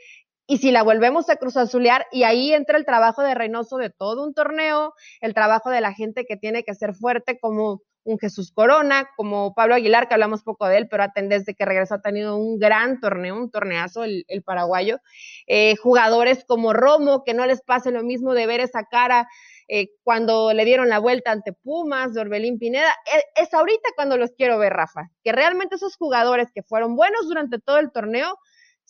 y 0.47 0.59
si 0.59 0.71
la 0.71 0.83
volvemos 0.83 1.29
a 1.29 1.37
cruz 1.37 1.57
azulear, 1.57 2.07
y 2.13 2.23
ahí 2.23 2.53
entra 2.53 2.79
el 2.79 2.85
trabajo 2.85 3.23
de 3.23 3.35
Reynoso 3.35 3.77
de 3.79 3.91
todo 3.91 4.25
un 4.25 4.35
torneo, 4.35 4.95
el 5.21 5.35
trabajo 5.35 5.71
de 5.71 5.81
la 5.81 5.93
gente 5.93 6.25
que 6.25 6.37
tiene 6.37 6.63
que 6.63 6.75
ser 6.75 6.95
fuerte, 6.95 7.39
como 7.39 7.83
un 8.07 8.19
Jesús 8.19 8.53
Corona, 8.53 9.11
como 9.17 9.53
Pablo 9.55 9.75
Aguilar, 9.75 10.07
que 10.07 10.15
hablamos 10.15 10.45
poco 10.45 10.69
de 10.69 10.79
él, 10.79 10.89
pero 10.89 11.05
desde 11.15 11.55
que 11.55 11.65
regresó 11.65 11.97
ha 11.97 12.01
tenido 12.01 12.37
un 12.37 12.59
gran 12.59 13.01
torneo, 13.01 13.37
un 13.37 13.51
torneazo, 13.51 14.05
el, 14.05 14.25
paraguayo. 14.45 15.01
Eh, 15.49 15.75
jugadores 15.77 16.45
como 16.47 16.73
Romo, 16.73 17.25
que 17.25 17.35
no 17.35 17.47
les 17.47 17.63
pase 17.63 17.91
lo 17.91 18.05
mismo 18.05 18.33
de 18.33 18.47
ver 18.47 18.61
esa 18.61 18.85
cara 18.85 19.29
eh, 19.67 19.89
cuando 20.05 20.53
le 20.53 20.65
dieron 20.65 20.89
la 20.89 21.01
vuelta 21.01 21.33
ante 21.33 21.53
Pumas, 21.53 22.15
de 22.15 22.21
Orbelín 22.21 22.61
Pineda. 22.61 22.95
Es, 23.35 23.49
es 23.49 23.53
ahorita 23.53 23.91
cuando 23.97 24.17
los 24.17 24.31
quiero 24.31 24.57
ver, 24.59 24.73
Rafa, 24.73 25.11
que 25.25 25.33
realmente 25.33 25.75
esos 25.75 25.97
jugadores 25.97 26.53
que 26.55 26.63
fueron 26.63 26.95
buenos 26.95 27.27
durante 27.27 27.59
todo 27.59 27.79
el 27.79 27.91
torneo, 27.91 28.39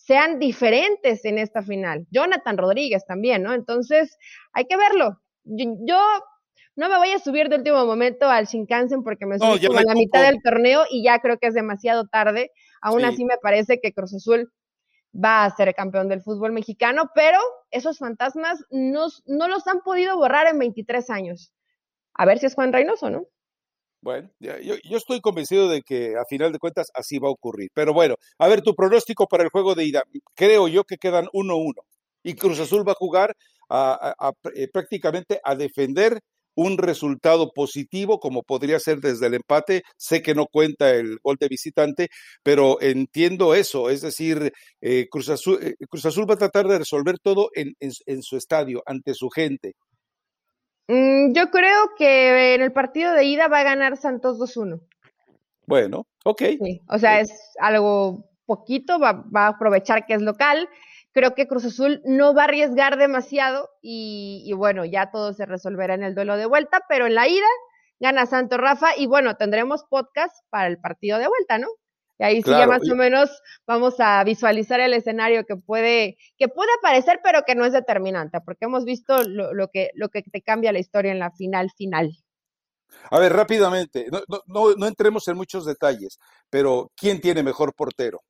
sean 0.07 0.39
diferentes 0.39 1.25
en 1.25 1.37
esta 1.37 1.61
final. 1.61 2.07
Jonathan 2.11 2.57
Rodríguez 2.57 3.05
también, 3.05 3.43
¿no? 3.43 3.53
Entonces, 3.53 4.17
hay 4.53 4.63
que 4.65 4.77
verlo. 4.77 5.21
Yo, 5.43 5.99
no 6.77 6.87
me 6.87 6.97
voy 6.97 7.11
a 7.11 7.19
subir 7.19 7.49
de 7.49 7.57
último 7.57 7.85
momento 7.85 8.29
al 8.29 8.45
Shinkansen 8.45 9.03
porque 9.03 9.25
me 9.25 9.37
subí 9.37 9.67
como 9.67 9.79
a 9.79 9.83
la 9.83 9.95
mitad 9.95 10.25
del 10.25 10.41
torneo 10.41 10.85
y 10.89 11.03
ya 11.03 11.19
creo 11.19 11.37
que 11.37 11.47
es 11.47 11.53
demasiado 11.53 12.07
tarde. 12.07 12.51
Aún 12.81 13.03
así 13.03 13.25
me 13.25 13.37
parece 13.37 13.81
que 13.81 13.91
Cruz 13.91 14.15
Azul 14.15 14.49
va 15.13 15.43
a 15.43 15.55
ser 15.55 15.75
campeón 15.75 16.07
del 16.07 16.21
fútbol 16.21 16.53
mexicano, 16.53 17.11
pero 17.13 17.39
esos 17.71 17.97
fantasmas 17.97 18.63
no, 18.69 19.07
no 19.25 19.49
los 19.49 19.67
han 19.67 19.81
podido 19.81 20.15
borrar 20.15 20.47
en 20.47 20.57
23 20.57 21.09
años. 21.09 21.51
A 22.13 22.25
ver 22.25 22.39
si 22.39 22.45
es 22.45 22.55
Juan 22.55 22.71
Reynoso, 22.71 23.09
¿no? 23.09 23.25
Bueno, 24.07 24.29
yo, 24.39 24.53
yo, 24.85 24.95
estoy 24.95 25.19
convencido 25.19 25.67
de 25.67 25.81
que 25.81 26.15
a 26.15 26.23
final 26.23 26.53
de 26.53 26.59
cuentas 26.59 26.89
así 26.93 27.19
va 27.19 27.27
a 27.27 27.31
ocurrir. 27.31 27.71
Pero 27.73 27.93
bueno, 27.93 28.15
a 28.37 28.47
ver, 28.47 28.61
tu 28.61 28.73
pronóstico 28.73 29.27
para 29.27 29.43
el 29.43 29.49
juego 29.49 29.75
de 29.75 29.83
ida. 29.83 30.03
Creo 30.33 30.69
yo 30.69 30.85
que 30.85 30.95
quedan 30.95 31.27
1-1 31.33 31.81
y 32.23 32.35
Cruz 32.35 32.57
Azul 32.61 32.87
va 32.87 32.93
a 32.93 32.95
jugar 32.95 33.35
a, 33.69 34.15
eh, 34.55 34.69
prácticamente 34.71 35.41
a 35.43 35.55
defender 35.55 36.21
un 36.55 36.77
resultado 36.77 37.51
positivo, 37.51 38.17
como 38.21 38.43
podría 38.43 38.79
ser 38.79 39.01
desde 39.01 39.27
el 39.27 39.33
empate. 39.33 39.83
Sé 39.97 40.21
que 40.21 40.33
no 40.33 40.45
cuenta 40.47 40.89
el 40.91 41.19
gol 41.21 41.35
de 41.37 41.49
visitante, 41.49 42.07
pero 42.43 42.81
entiendo 42.81 43.55
eso. 43.55 43.89
Es 43.89 43.99
decir, 44.03 44.53
eh, 44.79 45.07
Cruz, 45.11 45.27
Azul, 45.27 45.59
eh, 45.61 45.75
Cruz, 45.89 46.05
Azul, 46.05 46.29
va 46.29 46.35
a 46.35 46.37
tratar 46.37 46.65
de 46.69 46.79
resolver 46.79 47.19
todo 47.19 47.49
en, 47.53 47.73
en 47.81 48.23
su 48.23 48.37
estadio, 48.37 48.81
ante 48.85 49.13
su 49.13 49.29
gente. 49.29 49.73
Yo 51.37 51.51
creo 51.51 51.93
que 51.95 52.55
en 52.55 52.61
el 52.61 52.71
partido 52.71 53.13
de 53.13 53.25
ida 53.25 53.47
va 53.47 53.59
a 53.59 53.63
ganar 53.63 53.95
Santos 53.95 54.39
2-1. 54.39 54.81
Bueno, 55.67 56.07
ok. 56.25 56.41
o 56.89 56.97
sea, 56.97 57.19
es 57.19 57.31
algo 57.59 58.27
poquito, 58.47 58.97
va, 58.99 59.23
a 59.35 59.47
aprovechar 59.47 60.07
que 60.07 60.15
es 60.15 60.21
local. 60.23 60.67
Creo 61.11 61.35
que 61.35 61.47
Cruz 61.47 61.65
Azul 61.65 62.01
no 62.05 62.33
va 62.33 62.41
a 62.41 62.45
arriesgar 62.45 62.97
demasiado 62.97 63.69
y, 63.83 64.43
y, 64.47 64.53
bueno, 64.53 64.83
ya 64.83 65.11
todo 65.11 65.33
se 65.33 65.45
resolverá 65.45 65.93
en 65.93 66.03
el 66.03 66.15
duelo 66.15 66.37
de 66.37 66.47
vuelta, 66.47 66.81
pero 66.89 67.05
en 67.05 67.13
la 67.13 67.27
ida 67.27 67.45
gana 67.99 68.25
Santos 68.25 68.59
Rafa 68.59 68.97
y 68.97 69.05
bueno, 69.05 69.35
tendremos 69.35 69.83
podcast 69.83 70.35
para 70.49 70.67
el 70.67 70.79
partido 70.79 71.19
de 71.19 71.27
vuelta, 71.27 71.59
¿no? 71.59 71.67
Y 72.19 72.23
ahí 72.23 72.41
sí 72.41 72.49
ya 72.49 72.65
más 72.65 72.89
o 72.89 72.95
menos 72.95 73.29
vamos 73.67 73.95
a 73.99 74.23
visualizar 74.23 74.79
el 74.79 74.93
escenario 74.93 75.45
que 75.45 75.55
puede, 75.55 76.17
que 76.37 76.47
puede 76.47 76.69
aparecer, 76.79 77.19
pero 77.23 77.43
que 77.45 77.55
no 77.55 77.65
es 77.65 77.73
determinante, 77.73 78.41
porque 78.41 78.65
hemos 78.65 78.85
visto 78.85 79.23
lo, 79.23 79.67
que, 79.69 79.91
lo 79.93 80.09
que 80.09 80.23
te 80.23 80.41
cambia 80.41 80.71
la 80.71 80.79
historia 80.79 81.11
en 81.11 81.19
la 81.19 81.31
final 81.31 81.71
final. 81.77 82.17
A 83.11 83.19
ver, 83.19 83.33
rápidamente, 83.33 84.07
no, 84.11 84.21
no, 84.47 84.73
no 84.75 84.87
entremos 84.87 85.27
en 85.27 85.37
muchos 85.37 85.65
detalles, 85.65 86.19
pero 86.49 86.91
¿quién 86.95 87.21
tiene 87.21 87.43
mejor 87.43 87.73
portero? 87.73 88.23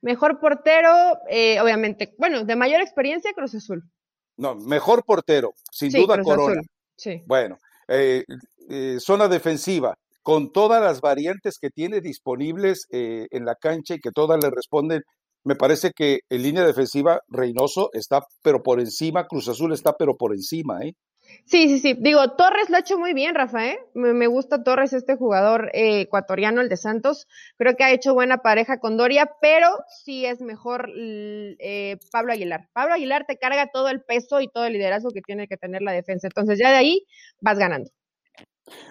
Mejor 0.00 0.38
portero, 0.38 1.18
eh, 1.28 1.60
obviamente, 1.60 2.14
bueno, 2.18 2.44
de 2.44 2.54
mayor 2.54 2.80
experiencia, 2.80 3.32
Cruz 3.32 3.54
Azul. 3.54 3.82
No, 4.36 4.54
mejor 4.54 5.04
portero, 5.04 5.54
sin 5.72 5.90
duda 5.90 6.22
Corona. 6.22 6.62
Sí. 6.96 7.22
Bueno, 7.26 7.58
eh, 7.88 8.24
eh, 8.68 8.98
zona 9.00 9.26
defensiva, 9.26 9.98
con 10.28 10.52
todas 10.52 10.82
las 10.82 11.00
variantes 11.00 11.58
que 11.58 11.70
tiene 11.70 12.02
disponibles 12.02 12.86
eh, 12.90 13.28
en 13.30 13.46
la 13.46 13.54
cancha 13.54 13.94
y 13.94 13.98
que 13.98 14.10
todas 14.10 14.38
le 14.44 14.50
responden. 14.50 15.00
Me 15.42 15.56
parece 15.56 15.92
que 15.96 16.18
en 16.28 16.42
línea 16.42 16.66
defensiva 16.66 17.22
Reynoso 17.28 17.88
está 17.94 18.20
pero 18.42 18.62
por 18.62 18.78
encima, 18.78 19.26
Cruz 19.26 19.48
Azul 19.48 19.72
está 19.72 19.94
pero 19.94 20.18
por 20.18 20.34
encima, 20.34 20.82
¿eh? 20.82 20.92
Sí, 21.46 21.68
sí, 21.70 21.78
sí. 21.78 21.96
Digo, 21.98 22.32
Torres 22.32 22.68
lo 22.68 22.76
ha 22.76 22.80
hecho 22.80 22.98
muy 22.98 23.14
bien, 23.14 23.34
Rafa, 23.34 23.68
¿eh? 23.68 23.78
Me, 23.94 24.26
gusta 24.26 24.62
Torres, 24.62 24.92
este 24.92 25.16
jugador 25.16 25.70
eh, 25.72 26.02
ecuatoriano, 26.02 26.60
el 26.60 26.68
de 26.68 26.76
Santos. 26.76 27.26
Creo 27.56 27.74
que 27.74 27.84
ha 27.84 27.92
hecho 27.92 28.12
buena 28.12 28.42
pareja 28.42 28.80
con 28.80 28.98
Doria, 28.98 29.30
pero 29.40 29.68
sí 30.04 30.26
es 30.26 30.42
mejor 30.42 30.90
eh, 30.94 31.96
Pablo 32.12 32.34
Aguilar. 32.34 32.68
Pablo 32.74 32.92
Aguilar 32.92 33.24
te 33.26 33.38
carga 33.38 33.70
todo 33.72 33.88
el 33.88 34.02
peso 34.02 34.42
y 34.42 34.48
todo 34.48 34.66
el 34.66 34.74
liderazgo 34.74 35.10
que 35.10 35.22
tiene 35.22 35.48
que 35.48 35.56
tener 35.56 35.80
la 35.80 35.92
defensa. 35.92 36.26
Entonces 36.26 36.58
ya 36.58 36.68
de 36.70 36.76
ahí 36.76 37.06
vas 37.40 37.58
ganando. 37.58 37.90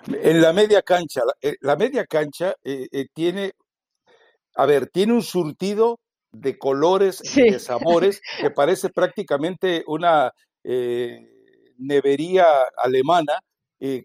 En 0.07 0.41
la 0.41 0.53
media 0.53 0.81
cancha, 0.81 1.21
la, 1.25 1.33
eh, 1.73 1.77
media 1.77 2.05
cancha 2.05 2.55
eh, 2.63 2.87
eh, 2.91 3.07
tiene, 3.13 3.53
a 4.55 4.65
ver, 4.65 4.87
tiene 4.87 5.13
un 5.13 5.23
surtido 5.23 5.99
de 6.31 6.57
colores 6.57 7.21
y 7.35 7.51
de 7.51 7.59
sabores 7.59 8.21
que 8.39 8.51
parece 8.51 8.89
prácticamente 8.89 9.83
una 9.87 10.31
nevería 11.77 12.45
alemana 12.77 13.39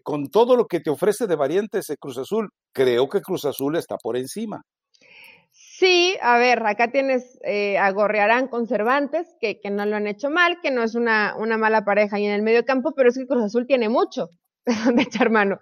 con 0.03 0.29
todo 0.29 0.55
lo 0.55 0.65
que 0.65 0.79
te 0.79 0.89
ofrece 0.89 1.27
de 1.27 1.35
variantes 1.35 1.87
de 1.87 1.97
Cruz 1.97 2.17
Azul. 2.17 2.49
Creo 2.71 3.09
que 3.09 3.21
Cruz 3.21 3.43
Azul 3.45 3.75
está 3.75 3.97
por 3.97 4.15
encima. 4.15 4.61
Sí, 5.51 6.15
a 6.21 6.37
ver, 6.37 6.65
acá 6.65 6.91
tienes 6.91 7.37
a 7.77 7.91
Gorrearán 7.91 8.47
con 8.47 8.67
Cervantes, 8.67 9.35
que, 9.41 9.59
que, 9.59 9.69
no 9.69 9.85
lo 9.85 9.97
han 9.97 10.07
hecho 10.07 10.29
mal, 10.29 10.59
que 10.61 10.71
no 10.71 10.81
es 10.81 10.95
una, 10.95 11.35
una 11.37 11.57
mala 11.57 11.83
pareja 11.83 12.15
ahí 12.15 12.25
en 12.25 12.33
el 12.33 12.41
medio 12.41 12.63
campo, 12.63 12.93
pero 12.95 13.09
es 13.09 13.17
que 13.17 13.27
Cruz 13.27 13.43
Azul 13.43 13.67
tiene 13.67 13.89
mucho. 13.89 14.29
de 14.95 15.05
tu 15.05 15.21
hermano. 15.21 15.59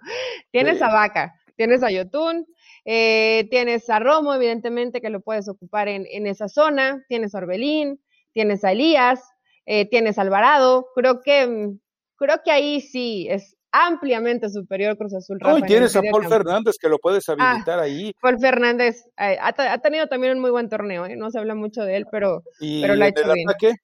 Tienes 0.50 0.80
a 0.82 0.92
Vaca, 0.92 1.34
tienes 1.56 1.82
a 1.82 1.90
Yotun, 1.90 2.46
eh, 2.84 3.46
tienes 3.50 3.88
a 3.90 3.98
Romo, 3.98 4.34
evidentemente, 4.34 5.00
que 5.00 5.10
lo 5.10 5.20
puedes 5.20 5.48
ocupar 5.48 5.88
en, 5.88 6.26
esa 6.26 6.48
zona, 6.48 7.04
tienes 7.08 7.34
a 7.34 7.38
Orbelín, 7.38 8.00
tienes 8.32 8.64
a 8.64 8.72
Elías, 8.72 9.20
eh, 9.66 9.88
tienes 9.88 10.18
a 10.18 10.22
Alvarado. 10.22 10.86
Creo 10.94 11.20
que, 11.20 11.46
mm, 11.46 11.78
creo 12.16 12.40
que 12.44 12.50
ahí 12.50 12.80
sí 12.80 13.26
es 13.30 13.56
ampliamente 13.72 14.50
superior 14.50 14.96
Cruz 14.98 15.14
Azul. 15.14 15.38
y 15.58 15.62
tienes 15.62 15.96
a 15.96 16.02
Paul 16.02 16.28
Fernández 16.28 16.76
que 16.78 16.88
lo 16.88 16.98
puedes 16.98 17.28
ah, 17.28 17.32
habilitar 17.32 17.78
ahí. 17.80 18.12
Paul 18.20 18.38
Fernández 18.38 19.02
eh, 19.18 19.38
ha, 19.40 19.78
tenido 19.78 20.06
también 20.08 20.34
un 20.34 20.40
muy 20.40 20.50
buen 20.50 20.68
torneo, 20.68 21.08
no 21.16 21.30
se 21.30 21.38
habla 21.38 21.54
mucho 21.54 21.82
de 21.82 21.96
él, 21.96 22.06
pero, 22.10 22.42
pero 22.60 22.94
lo 22.94 23.04
ha 23.04 23.08
hecho 23.08 23.32
bien. 23.32 23.48
Ataque? 23.48 23.74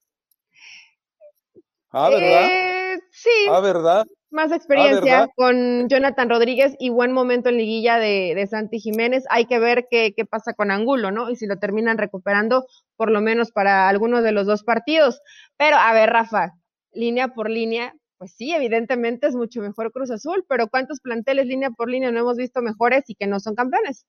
Ah, 1.91 2.11
¿verdad? 2.11 2.99
sí. 3.11 3.31
Ah, 3.49 3.61
¿verdad? 3.61 4.07
Más 4.31 4.53
ah, 4.53 4.57
experiencia 4.57 5.29
con 5.35 5.89
Jonathan 5.89 6.29
Rodríguez 6.29 6.77
y 6.79 6.91
buen 6.91 7.13
momento 7.13 7.49
en 7.49 7.57
liguilla 7.57 7.99
de, 7.99 8.35
de 8.35 8.47
Santi 8.47 8.81
Jiménez. 8.81 9.25
Hay 9.31 9.47
que 9.47 9.59
ver 9.59 9.87
qué, 9.91 10.13
qué, 10.15 10.25
pasa 10.25 10.53
con 10.55 10.71
Angulo, 10.71 11.11
¿no? 11.11 11.31
Y 11.31 11.37
si 11.37 11.47
lo 11.47 11.59
terminan 11.59 11.99
recuperando, 11.99 12.67
por 12.97 13.11
lo 13.11 13.21
menos 13.21 13.51
para 13.53 13.89
algunos 13.89 14.23
de 14.23 14.33
los 14.33 14.47
dos 14.47 14.65
partidos. 14.65 15.21
Pero, 15.57 15.77
a 15.77 15.93
ver, 15.93 16.11
Rafa, 16.11 16.53
línea 16.93 17.29
por 17.29 17.51
línea, 17.51 17.95
pues 18.19 18.33
sí, 18.33 18.53
evidentemente 18.53 19.29
es 19.29 19.35
mucho 19.35 19.61
mejor 19.61 19.93
Cruz 19.93 20.11
Azul, 20.11 20.45
pero 20.49 20.69
¿cuántos 20.69 21.01
planteles 21.01 21.47
línea 21.47 21.71
por 21.71 21.89
línea 21.89 22.11
no 22.11 22.21
hemos 22.21 22.37
visto 22.37 22.61
mejores 22.61 23.05
y 23.09 23.15
que 23.15 23.27
no 23.27 23.41
son 23.41 23.55
campeones? 23.55 24.07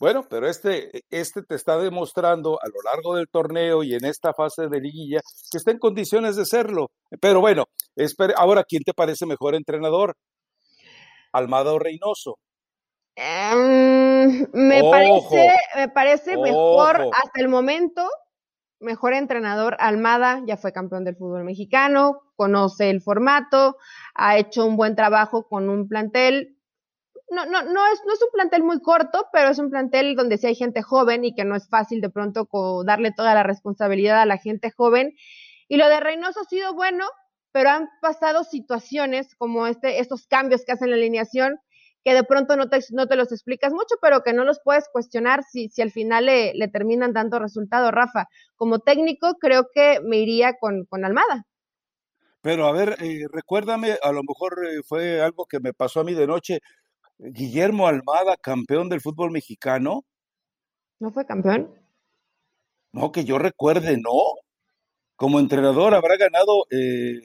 Bueno, 0.00 0.24
pero 0.30 0.48
este, 0.48 1.04
este 1.10 1.42
te 1.42 1.54
está 1.54 1.76
demostrando 1.76 2.58
a 2.62 2.66
lo 2.68 2.80
largo 2.90 3.16
del 3.16 3.28
torneo 3.28 3.82
y 3.82 3.94
en 3.94 4.06
esta 4.06 4.32
fase 4.32 4.68
de 4.68 4.80
liguilla 4.80 5.20
que 5.52 5.58
está 5.58 5.72
en 5.72 5.78
condiciones 5.78 6.36
de 6.36 6.46
serlo. 6.46 6.90
Pero 7.20 7.42
bueno, 7.42 7.66
ahora, 8.36 8.64
¿quién 8.64 8.82
te 8.82 8.94
parece 8.94 9.26
mejor 9.26 9.54
entrenador? 9.54 10.16
¿Almada 11.32 11.74
o 11.74 11.78
Reynoso? 11.78 12.38
Em, 13.14 14.46
me, 14.54 14.82
parece, 14.90 15.52
me 15.76 15.88
parece 15.90 16.38
mejor 16.38 17.10
hasta 17.12 17.40
el 17.40 17.50
momento, 17.50 18.08
mejor 18.78 19.12
entrenador 19.12 19.76
Almada, 19.80 20.42
ya 20.46 20.56
fue 20.56 20.72
campeón 20.72 21.04
del 21.04 21.16
fútbol 21.16 21.44
mexicano, 21.44 22.22
conoce 22.36 22.88
el 22.88 23.02
formato, 23.02 23.76
ha 24.14 24.38
hecho 24.38 24.64
un 24.64 24.78
buen 24.78 24.96
trabajo 24.96 25.46
con 25.46 25.68
un 25.68 25.88
plantel 25.88 26.56
no, 27.30 27.46
no, 27.46 27.62
no, 27.62 27.86
es, 27.92 28.00
no 28.06 28.12
es 28.12 28.22
un 28.22 28.30
plantel 28.32 28.62
muy 28.62 28.80
corto, 28.80 29.26
pero 29.32 29.50
es 29.50 29.58
un 29.58 29.70
plantel 29.70 30.16
donde 30.16 30.38
sí 30.38 30.46
hay 30.46 30.54
gente 30.54 30.82
joven 30.82 31.24
y 31.24 31.34
que 31.34 31.44
no 31.44 31.56
es 31.56 31.68
fácil 31.68 32.00
de 32.00 32.10
pronto 32.10 32.48
darle 32.84 33.12
toda 33.12 33.34
la 33.34 33.42
responsabilidad 33.42 34.20
a 34.20 34.26
la 34.26 34.38
gente 34.38 34.70
joven. 34.70 35.14
Y 35.68 35.76
lo 35.76 35.88
de 35.88 36.00
Reynoso 36.00 36.40
ha 36.40 36.44
sido 36.44 36.74
bueno, 36.74 37.04
pero 37.52 37.70
han 37.70 37.88
pasado 38.00 38.44
situaciones 38.44 39.34
como 39.36 39.66
este, 39.66 40.00
estos 40.00 40.26
cambios 40.26 40.64
que 40.64 40.72
hacen 40.72 40.90
la 40.90 40.96
alineación 40.96 41.58
que 42.04 42.14
de 42.14 42.24
pronto 42.24 42.56
no 42.56 42.68
te, 42.68 42.78
no 42.92 43.06
te 43.06 43.16
los 43.16 43.30
explicas 43.30 43.72
mucho, 43.72 43.96
pero 44.00 44.22
que 44.22 44.32
no 44.32 44.44
los 44.44 44.60
puedes 44.64 44.88
cuestionar 44.90 45.42
si, 45.44 45.68
si 45.68 45.82
al 45.82 45.90
final 45.90 46.26
le, 46.26 46.54
le 46.54 46.68
terminan 46.68 47.12
dando 47.12 47.38
resultado, 47.38 47.90
Rafa. 47.90 48.26
Como 48.56 48.78
técnico, 48.78 49.34
creo 49.38 49.68
que 49.72 50.00
me 50.02 50.18
iría 50.18 50.54
con, 50.58 50.86
con 50.86 51.04
Almada. 51.04 51.46
Pero 52.42 52.66
a 52.66 52.72
ver, 52.72 52.96
eh, 53.02 53.26
recuérdame, 53.30 53.98
a 54.02 54.12
lo 54.12 54.22
mejor 54.22 54.64
eh, 54.64 54.80
fue 54.82 55.20
algo 55.20 55.44
que 55.44 55.60
me 55.60 55.74
pasó 55.74 56.00
a 56.00 56.04
mí 56.04 56.14
de 56.14 56.26
noche. 56.26 56.60
Guillermo 57.22 57.86
Almada, 57.86 58.36
campeón 58.36 58.88
del 58.88 59.00
fútbol 59.00 59.30
mexicano. 59.30 60.04
¿No 60.98 61.10
fue 61.10 61.26
campeón? 61.26 61.74
No, 62.92 63.12
que 63.12 63.24
yo 63.24 63.38
recuerde, 63.38 63.98
no. 63.98 64.40
Como 65.16 65.38
entrenador 65.38 65.94
habrá 65.94 66.16
ganado, 66.16 66.66
eh, 66.70 67.20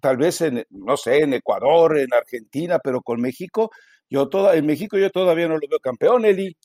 tal 0.00 0.16
vez 0.16 0.40
en, 0.40 0.64
no 0.70 0.96
sé, 0.96 1.22
en 1.22 1.34
Ecuador, 1.34 1.98
en 1.98 2.12
Argentina, 2.14 2.78
pero 2.82 3.02
con 3.02 3.20
México, 3.20 3.70
yo 4.08 4.28
toda, 4.28 4.56
en 4.56 4.64
México 4.66 4.96
yo 4.96 5.10
todavía 5.10 5.46
no 5.46 5.54
lo 5.54 5.68
veo 5.68 5.78
campeón, 5.80 6.24
Eli. 6.24 6.56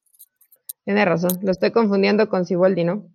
Tiene 0.86 1.04
razón, 1.04 1.40
lo 1.42 1.52
estoy 1.52 1.72
confundiendo 1.72 2.30
con 2.30 2.46
Siboldi, 2.46 2.86
¿no? 2.86 3.10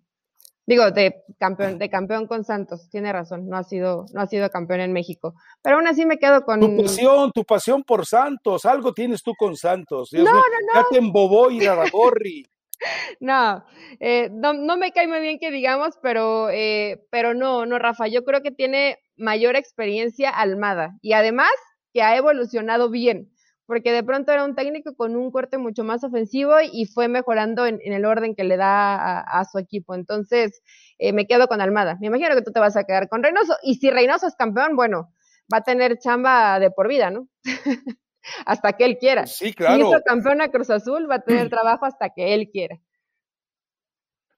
Digo, 0.71 0.93
de 0.93 1.25
campeón, 1.37 1.79
de 1.79 1.91
campeón 1.91 2.29
con 2.29 2.45
Santos, 2.45 2.89
tiene 2.91 3.13
razón, 3.13 3.49
no 3.49 3.57
ha 3.57 3.65
sido, 3.65 4.07
no 4.15 4.21
ha 4.21 4.29
sido 4.29 4.49
campeón 4.51 4.79
en 4.79 4.93
México. 4.93 5.35
Pero 5.63 5.75
aún 5.75 5.89
así 5.89 6.07
me 6.07 6.17
quedo 6.17 6.45
con. 6.45 6.61
Tu 6.61 6.77
pasión, 6.85 7.33
tu 7.33 7.45
pasión 7.45 7.83
por 7.83 8.07
Santos, 8.07 8.65
algo 8.65 8.95
tienes 8.95 9.25
tú 9.25 9.33
con 9.37 9.57
Santos. 9.57 10.11
no, 10.13 10.23
no, 10.23 10.33
no. 10.33 10.43
Ya 10.73 10.85
te 10.89 10.99
embobó 10.99 11.51
ir 11.51 11.69
a 11.69 11.75
la 11.75 11.91
gorri. 11.91 12.47
no, 13.21 13.65
eh, 13.99 14.31
no, 14.31 14.53
no, 14.53 14.77
me 14.77 14.93
cae 14.93 15.09
muy 15.09 15.19
bien 15.19 15.41
que 15.41 15.51
digamos, 15.51 15.99
pero, 16.01 16.51
eh, 16.51 17.05
pero 17.11 17.35
no, 17.35 17.67
no, 17.67 17.81
Rafa, 17.81 18.07
yo 18.07 18.25
creo 18.25 18.41
que 18.41 18.53
tiene 18.53 18.99
mayor 19.17 19.57
experiencia 19.57 20.31
Almada 20.31 20.97
y 21.03 21.15
además 21.15 21.51
que 21.93 22.03
ha 22.03 22.17
evolucionado 22.17 22.91
bien 22.91 23.33
porque 23.71 23.93
de 23.93 24.03
pronto 24.03 24.33
era 24.33 24.45
un 24.45 24.57
técnico 24.57 24.97
con 24.97 25.15
un 25.15 25.31
corte 25.31 25.57
mucho 25.57 25.85
más 25.85 26.03
ofensivo 26.03 26.55
y 26.61 26.87
fue 26.87 27.07
mejorando 27.07 27.67
en, 27.67 27.79
el 27.81 28.05
orden 28.05 28.35
que 28.35 28.43
le 28.43 28.57
da 28.57 29.21
a, 29.21 29.45
su 29.45 29.61
equipo. 29.61 29.95
Entonces, 29.95 30.61
eh, 30.99 31.13
me 31.13 31.29
quedo 31.29 31.47
con 31.47 31.61
Almada. 31.61 31.97
Me 32.01 32.09
imagino 32.09 32.35
que 32.35 32.43
tú 32.43 32.51
te 32.51 32.59
vas 32.59 32.77
a 32.77 32.83
quedar 32.83 33.09
con 33.09 33.23
Reynoso. 33.23 33.55
Y 33.63 33.77
si 33.77 33.89
Reynoso 33.89 34.27
es 34.27 34.35
campeón, 34.35 34.75
bueno, 34.75 35.15
va 35.55 35.59
a 35.59 35.63
tener 35.63 36.01
chamba 36.01 36.59
de 36.59 36.73
por 36.73 36.89
vida, 36.89 37.13
¿no? 37.13 37.29
hasta 38.45 38.73
que 38.73 38.87
él 38.87 38.99
quiera. 38.99 39.29
Sí, 39.29 39.53
claro. 39.53 39.77
Si 39.77 39.83
hizo 39.83 40.03
campeón 40.05 40.41
a 40.41 40.51
Cruz 40.51 40.71
Azul, 40.71 41.09
va 41.09 41.15
a 41.15 41.23
tener 41.23 41.49
trabajo 41.51 41.87
hasta 41.87 42.11
que 42.11 42.35
él 42.35 42.51
quiera. 42.51 42.77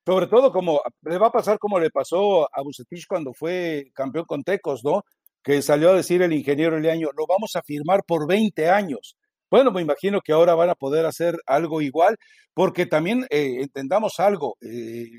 Sobre 0.05 0.27
todo 0.27 0.53
como 0.53 0.83
le 1.05 1.17
va 1.17 1.29
a 1.29 1.33
pasar 1.33 1.59
como 1.59 1.81
le 1.81 1.89
pasó 1.89 2.47
a 2.55 2.61
Bucetich 2.61 3.07
cuando 3.07 3.33
fue 3.33 3.93
campeón 3.95 4.27
con 4.27 4.43
Tecos, 4.43 4.85
¿no? 4.85 5.05
Que 5.43 5.63
salió 5.63 5.89
a 5.89 5.95
decir 5.95 6.21
el 6.21 6.35
ingeniero 6.35 6.79
Leaño, 6.79 7.09
lo 7.17 7.27
vamos 7.27 7.57
a 7.57 7.63
firmar 7.63 8.03
por 8.05 8.29
20 8.29 8.69
años. 8.69 9.17
Bueno, 9.53 9.71
me 9.71 9.83
imagino 9.83 10.23
que 10.23 10.33
ahora 10.33 10.55
van 10.55 10.71
a 10.71 10.75
poder 10.75 11.05
hacer 11.05 11.37
algo 11.45 11.83
igual, 11.83 12.17
porque 12.55 12.87
también 12.87 13.27
eh, 13.29 13.59
entendamos 13.61 14.19
algo, 14.19 14.57
eh, 14.63 15.11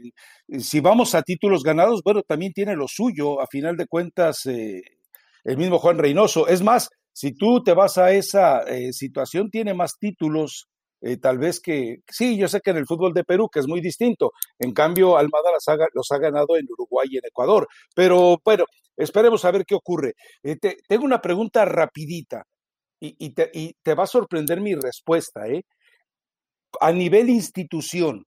si 0.58 0.80
vamos 0.80 1.14
a 1.14 1.22
títulos 1.22 1.62
ganados, 1.62 2.02
bueno, 2.04 2.24
también 2.24 2.52
tiene 2.52 2.76
lo 2.76 2.88
suyo, 2.88 3.40
a 3.40 3.46
final 3.46 3.78
de 3.78 3.86
cuentas, 3.86 4.48
eh, 4.48 4.82
el 5.44 5.58
mismo 5.58 5.78
Juan 5.78 6.00
Reynoso. 6.00 6.48
Es 6.48 6.64
más, 6.64 6.90
si 7.12 7.34
tú 7.34 7.62
te 7.64 7.76
vas 7.76 8.00
a 8.00 8.12
esa 8.12 8.64
situación, 8.92 9.52
tiene 9.52 9.76
más 9.76 10.00
títulos 10.00 10.68
tal 11.22 11.38
vez 11.38 11.60
que, 11.60 11.98
sí, 12.10 12.36
yo 12.36 12.48
sé 12.48 12.60
que 12.62 12.72
en 12.72 12.78
el 12.78 12.88
fútbol 12.88 13.14
de 13.14 13.26
Perú, 13.26 13.50
que 13.50 13.60
es 13.60 13.68
muy 13.68 13.82
distinto, 13.82 14.32
en 14.58 14.74
cambio 14.74 15.16
Almada 15.16 15.52
los 15.94 16.12
ha 16.12 16.18
ganado 16.18 16.58
en 16.58 16.66
Uruguay 16.72 17.08
y 17.12 17.18
en 17.18 17.26
Ecuador, 17.26 17.68
pero 17.94 18.42
bueno, 18.44 18.66
esperemos 18.98 19.46
a 19.46 19.52
ver 19.52 19.64
qué 19.64 19.76
ocurre. 19.76 20.16
tengo 20.88 21.06
una 21.06 21.22
pregunta 21.22 21.66
rapidita 21.66 22.48
y, 23.04 23.34
te, 23.34 23.94
va 23.96 24.04
a 24.04 24.08
sorprender 24.08 24.62
mi 24.62 24.76
respuesta, 24.76 25.48
¿eh? 25.48 25.64
A 26.80 26.92
nivel 26.92 27.30
institución, 27.30 28.26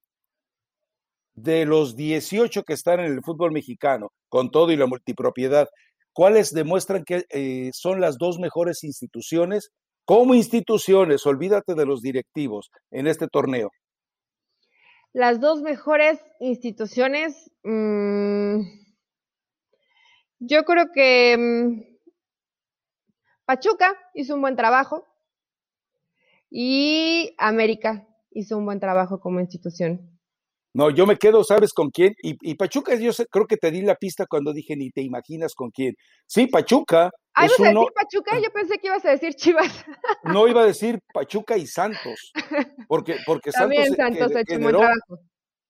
de 1.36 1.66
los 1.66 1.96
18 1.96 2.62
que 2.62 2.72
están 2.72 3.00
en 3.00 3.12
el 3.12 3.22
fútbol 3.22 3.52
mexicano, 3.52 4.10
con 4.28 4.50
todo 4.50 4.72
y 4.72 4.76
la 4.76 4.86
multipropiedad, 4.86 5.68
¿cuáles 6.12 6.52
demuestran 6.52 7.04
que 7.04 7.24
eh, 7.30 7.70
son 7.72 8.00
las 8.00 8.16
dos 8.18 8.38
mejores 8.38 8.82
instituciones? 8.84 9.70
Como 10.04 10.34
instituciones, 10.34 11.26
olvídate 11.26 11.74
de 11.74 11.84
los 11.84 12.00
directivos 12.00 12.70
en 12.90 13.06
este 13.06 13.28
torneo. 13.28 13.70
Las 15.12 15.40
dos 15.40 15.62
mejores 15.62 16.20
instituciones, 16.40 17.50
mm, 17.64 18.60
yo 20.38 20.64
creo 20.64 20.86
que 20.94 21.36
mm, 21.38 21.95
Pachuca 23.46 23.96
hizo 24.12 24.34
un 24.34 24.42
buen 24.42 24.56
trabajo 24.56 25.06
y 26.50 27.34
América 27.38 28.06
hizo 28.32 28.58
un 28.58 28.66
buen 28.66 28.80
trabajo 28.80 29.20
como 29.20 29.40
institución. 29.40 30.10
No, 30.74 30.90
yo 30.90 31.06
me 31.06 31.16
quedo, 31.16 31.42
¿sabes 31.42 31.72
con 31.72 31.90
quién? 31.90 32.14
Y, 32.22 32.54
Pachuca, 32.56 32.94
yo 32.96 33.10
creo 33.30 33.46
que 33.46 33.56
te 33.56 33.70
di 33.70 33.80
la 33.80 33.94
pista 33.94 34.26
cuando 34.26 34.52
dije 34.52 34.76
ni 34.76 34.90
te 34.90 35.00
imaginas 35.00 35.54
con 35.54 35.70
quién. 35.70 35.94
Sí, 36.26 36.48
Pachuca. 36.48 37.10
Ah, 37.32 37.46
¿ibas 37.46 37.60
a 37.60 37.62
decir 37.62 37.92
Pachuca? 37.94 38.38
Yo 38.38 38.52
pensé 38.52 38.78
que 38.78 38.88
ibas 38.88 39.04
a 39.06 39.10
decir 39.10 39.34
Chivas. 39.34 39.86
No, 40.24 40.46
iba 40.46 40.62
a 40.62 40.66
decir 40.66 41.00
Pachuca 41.14 41.56
y 41.56 41.66
Santos. 41.66 42.32
Porque, 42.88 43.16
porque 43.24 43.50
También 43.52 43.94
Santos, 43.94 44.36
ha 44.36 44.40
hecho 44.40 44.56
un 44.56 44.62
buen 44.64 44.76
trabajo 44.76 45.20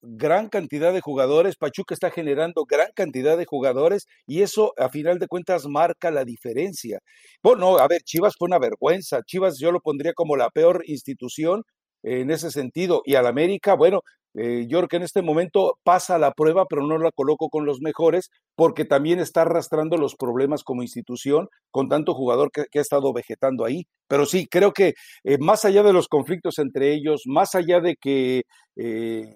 gran 0.09 0.49
cantidad 0.49 0.93
de 0.93 1.01
jugadores, 1.01 1.57
Pachuca 1.57 1.95
está 1.95 2.11
generando 2.11 2.65
gran 2.65 2.91
cantidad 2.95 3.37
de 3.37 3.45
jugadores 3.45 4.07
y 4.27 4.43
eso 4.43 4.73
a 4.79 4.89
final 4.89 5.19
de 5.19 5.27
cuentas 5.27 5.67
marca 5.67 6.11
la 6.11 6.25
diferencia. 6.25 7.01
Bueno, 7.43 7.79
a 7.79 7.89
ver, 7.89 8.03
Chivas 8.03 8.35
fue 8.39 8.47
una 8.47 8.59
vergüenza, 8.59 9.23
Chivas 9.27 9.59
yo 9.59 9.73
lo 9.73 9.81
pondría 9.81 10.13
como 10.15 10.37
la 10.37 10.51
peor 10.51 10.83
institución 10.87 11.63
en 12.03 12.31
ese 12.31 12.51
sentido 12.51 13.03
y 13.05 13.17
al 13.17 13.27
América, 13.27 13.75
bueno, 13.75 14.03
eh, 14.39 14.67
yo 14.69 14.79
creo 14.79 14.89
que 14.89 14.97
en 14.97 15.03
este 15.03 15.23
momento 15.23 15.79
pasa 15.83 16.19
la 16.19 16.33
prueba, 16.33 16.67
pero 16.69 16.87
no 16.87 16.99
la 16.99 17.11
coloco 17.11 17.49
con 17.49 17.65
los 17.65 17.81
mejores, 17.81 18.31
porque 18.55 18.85
también 18.85 19.19
está 19.19 19.43
arrastrando 19.43 19.97
los 19.97 20.15
problemas 20.15 20.63
como 20.63 20.83
institución 20.83 21.49
con 21.71 21.89
tanto 21.89 22.15
jugador 22.15 22.51
que, 22.53 22.79
ha 22.79 22.81
estado 22.81 23.13
vegetando 23.13 23.65
ahí. 23.65 23.85
Pero 24.09 24.27
sí, 24.27 24.47
creo 24.47 24.73
que 24.73 24.95
eh, 25.25 25.39
más 25.39 25.65
allá 25.65 25.83
de 25.83 25.93
los 25.93 26.09
conflictos 26.09 26.59
entre 26.59 26.93
ellos, 26.93 27.23
más 27.27 27.55
allá 27.55 27.81
de 27.81 27.97
que 27.97 28.43
eh, 28.77 29.35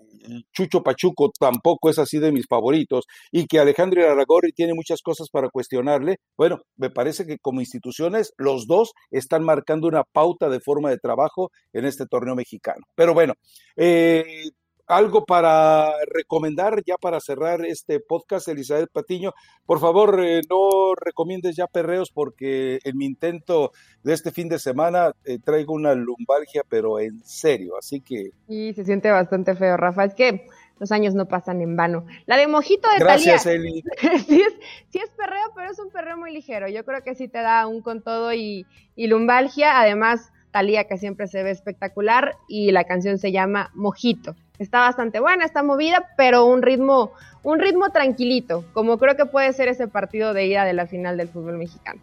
Chucho 0.52 0.82
Pachuco 0.82 1.30
tampoco 1.38 1.88
es 1.88 1.98
así 1.98 2.18
de 2.18 2.30
mis 2.30 2.46
favoritos 2.46 3.06
y 3.32 3.46
que 3.46 3.58
Alejandro 3.58 4.06
Aragorri 4.08 4.52
tiene 4.52 4.74
muchas 4.74 5.00
cosas 5.00 5.28
para 5.30 5.48
cuestionarle, 5.48 6.16
bueno, 6.36 6.58
me 6.76 6.90
parece 6.90 7.26
que 7.26 7.38
como 7.38 7.60
instituciones 7.60 8.32
los 8.36 8.66
dos 8.66 8.92
están 9.10 9.42
marcando 9.44 9.88
una 9.88 10.04
pauta 10.04 10.50
de 10.50 10.60
forma 10.60 10.90
de 10.90 10.98
trabajo 10.98 11.50
en 11.72 11.86
este 11.86 12.04
torneo 12.06 12.34
mexicano. 12.34 12.82
Pero 12.94 13.14
bueno, 13.14 13.34
eh, 13.76 14.50
algo 14.90 15.24
para 15.24 15.92
recomendar 16.12 16.83
ya 16.85 16.96
para 16.96 17.20
cerrar 17.20 17.64
este 17.64 18.00
podcast, 18.00 18.48
Elizabeth 18.48 18.90
Patiño. 18.92 19.33
Por 19.64 19.79
favor, 19.79 20.20
eh, 20.24 20.40
no 20.50 20.94
recomiendes 20.94 21.57
ya 21.57 21.66
perreos 21.66 22.11
porque 22.11 22.81
en 22.85 22.96
mi 22.96 23.07
intento 23.07 23.72
de 24.03 24.12
este 24.12 24.33
fin 24.33 24.48
de 24.48 24.59
semana 24.59 25.12
eh, 25.24 25.38
traigo 25.38 25.74
una 25.74 25.94
lumbalgia, 25.94 26.62
pero 26.68 26.98
en 26.98 27.22
serio, 27.24 27.74
así 27.79 28.00
que... 28.00 28.31
Y 28.48 28.74
se 28.74 28.85
siente 28.85 29.11
bastante 29.11 29.55
feo, 29.55 29.76
Rafa. 29.76 30.05
Es 30.05 30.14
que 30.14 30.46
los 30.81 30.90
años 30.92 31.14
no 31.14 31.29
pasan 31.29 31.61
en 31.61 31.76
vano. 31.76 32.07
La 32.26 32.37
de 32.37 32.46
Mojito 32.46 32.88
de 32.90 32.98
Gracias, 32.98 33.46
Eli. 33.46 33.85
sí, 34.26 34.42
es, 34.42 34.55
sí 34.88 34.98
es 34.98 35.11
perreo, 35.11 35.53
pero 35.55 35.70
es 35.70 35.79
un 35.79 35.90
perreo 35.90 36.16
muy 36.16 36.33
ligero. 36.33 36.68
Yo 36.68 36.85
creo 36.85 37.03
que 37.03 37.14
sí 37.14 37.29
te 37.29 37.38
da 37.38 37.66
un 37.66 37.83
con 37.83 38.03
todo 38.03 38.33
y, 38.33 38.66
y 38.96 39.07
lumbalgia. 39.07 39.79
Además, 39.79 40.33
Talía, 40.50 40.84
que 40.84 40.98
siempre 40.98 41.26
se 41.26 41.42
ve 41.42 41.50
espectacular, 41.50 42.34
y 42.48 42.72
la 42.72 42.84
canción 42.84 43.18
se 43.18 43.32
llama 43.32 43.70
Mojito. 43.74 44.34
Está 44.58 44.80
bastante 44.80 45.20
buena, 45.20 45.44
está 45.44 45.62
movida, 45.62 46.10
pero 46.16 46.44
un 46.44 46.62
ritmo 46.62 47.12
un 47.42 47.58
ritmo 47.58 47.90
tranquilito, 47.90 48.64
como 48.72 48.98
creo 48.98 49.16
que 49.16 49.26
puede 49.26 49.52
ser 49.52 49.68
ese 49.68 49.88
partido 49.88 50.34
de 50.34 50.46
ida 50.46 50.64
de 50.64 50.72
la 50.72 50.86
final 50.86 51.16
del 51.16 51.28
fútbol 51.28 51.56
mexicano. 51.56 52.00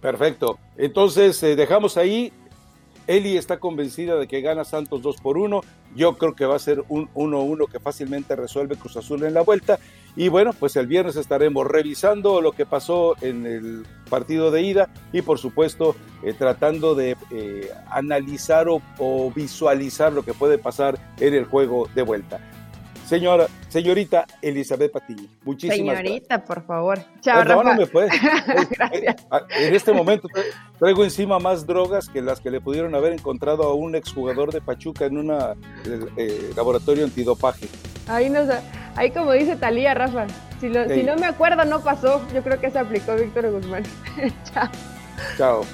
Perfecto. 0.00 0.58
Entonces, 0.76 1.42
eh, 1.42 1.56
dejamos 1.56 1.96
ahí. 1.96 2.32
Eli 3.10 3.36
está 3.36 3.58
convencida 3.58 4.14
de 4.14 4.28
que 4.28 4.40
gana 4.40 4.64
Santos 4.64 5.02
2 5.02 5.16
por 5.20 5.36
1. 5.36 5.62
Yo 5.96 6.16
creo 6.16 6.36
que 6.36 6.46
va 6.46 6.54
a 6.54 6.60
ser 6.60 6.84
un 6.88 7.08
1-1 7.14 7.68
que 7.68 7.80
fácilmente 7.80 8.36
resuelve 8.36 8.76
Cruz 8.76 8.96
Azul 8.96 9.24
en 9.24 9.34
la 9.34 9.40
vuelta. 9.40 9.80
Y 10.14 10.28
bueno, 10.28 10.52
pues 10.52 10.76
el 10.76 10.86
viernes 10.86 11.16
estaremos 11.16 11.66
revisando 11.66 12.40
lo 12.40 12.52
que 12.52 12.66
pasó 12.66 13.16
en 13.20 13.46
el 13.46 13.84
partido 14.08 14.52
de 14.52 14.62
ida 14.62 14.90
y 15.12 15.22
por 15.22 15.38
supuesto 15.38 15.96
eh, 16.22 16.34
tratando 16.38 16.94
de 16.94 17.16
eh, 17.32 17.68
analizar 17.90 18.68
o 18.68 19.32
visualizar 19.34 20.12
lo 20.12 20.24
que 20.24 20.32
puede 20.32 20.58
pasar 20.58 20.96
en 21.18 21.34
el 21.34 21.46
juego 21.46 21.88
de 21.92 22.02
vuelta. 22.02 22.38
Señora, 23.10 23.48
señorita 23.68 24.24
Elizabeth 24.40 24.92
Patiño, 24.92 25.28
muchísimas 25.42 25.98
Señorita, 25.98 26.44
por 26.44 26.64
favor. 26.64 27.00
Chao, 27.20 27.44
no, 27.44 27.64
no 27.64 27.74
me 27.74 27.86
puede. 27.88 28.08
en 29.58 29.74
este 29.74 29.92
momento 29.92 30.28
traigo 30.78 31.02
encima 31.02 31.40
más 31.40 31.66
drogas 31.66 32.08
que 32.08 32.22
las 32.22 32.38
que 32.38 32.52
le 32.52 32.60
pudieron 32.60 32.94
haber 32.94 33.12
encontrado 33.12 33.64
a 33.64 33.74
un 33.74 33.96
exjugador 33.96 34.52
de 34.52 34.60
Pachuca 34.60 35.06
en 35.06 35.18
un 35.18 35.32
eh, 36.16 36.52
laboratorio 36.54 37.04
antidopaje. 37.04 37.66
Ahí, 38.06 38.30
nos, 38.30 38.48
ahí 38.94 39.10
como 39.10 39.32
dice 39.32 39.56
Talía, 39.56 39.92
Rafa, 39.92 40.28
si, 40.60 40.68
si 40.68 41.02
no 41.02 41.16
me 41.16 41.26
acuerdo 41.26 41.64
no 41.64 41.82
pasó, 41.82 42.24
yo 42.32 42.44
creo 42.44 42.60
que 42.60 42.70
se 42.70 42.78
aplicó 42.78 43.16
Víctor 43.16 43.50
Guzmán. 43.50 43.82
Chao. 44.54 44.68
Chao. 45.36 45.64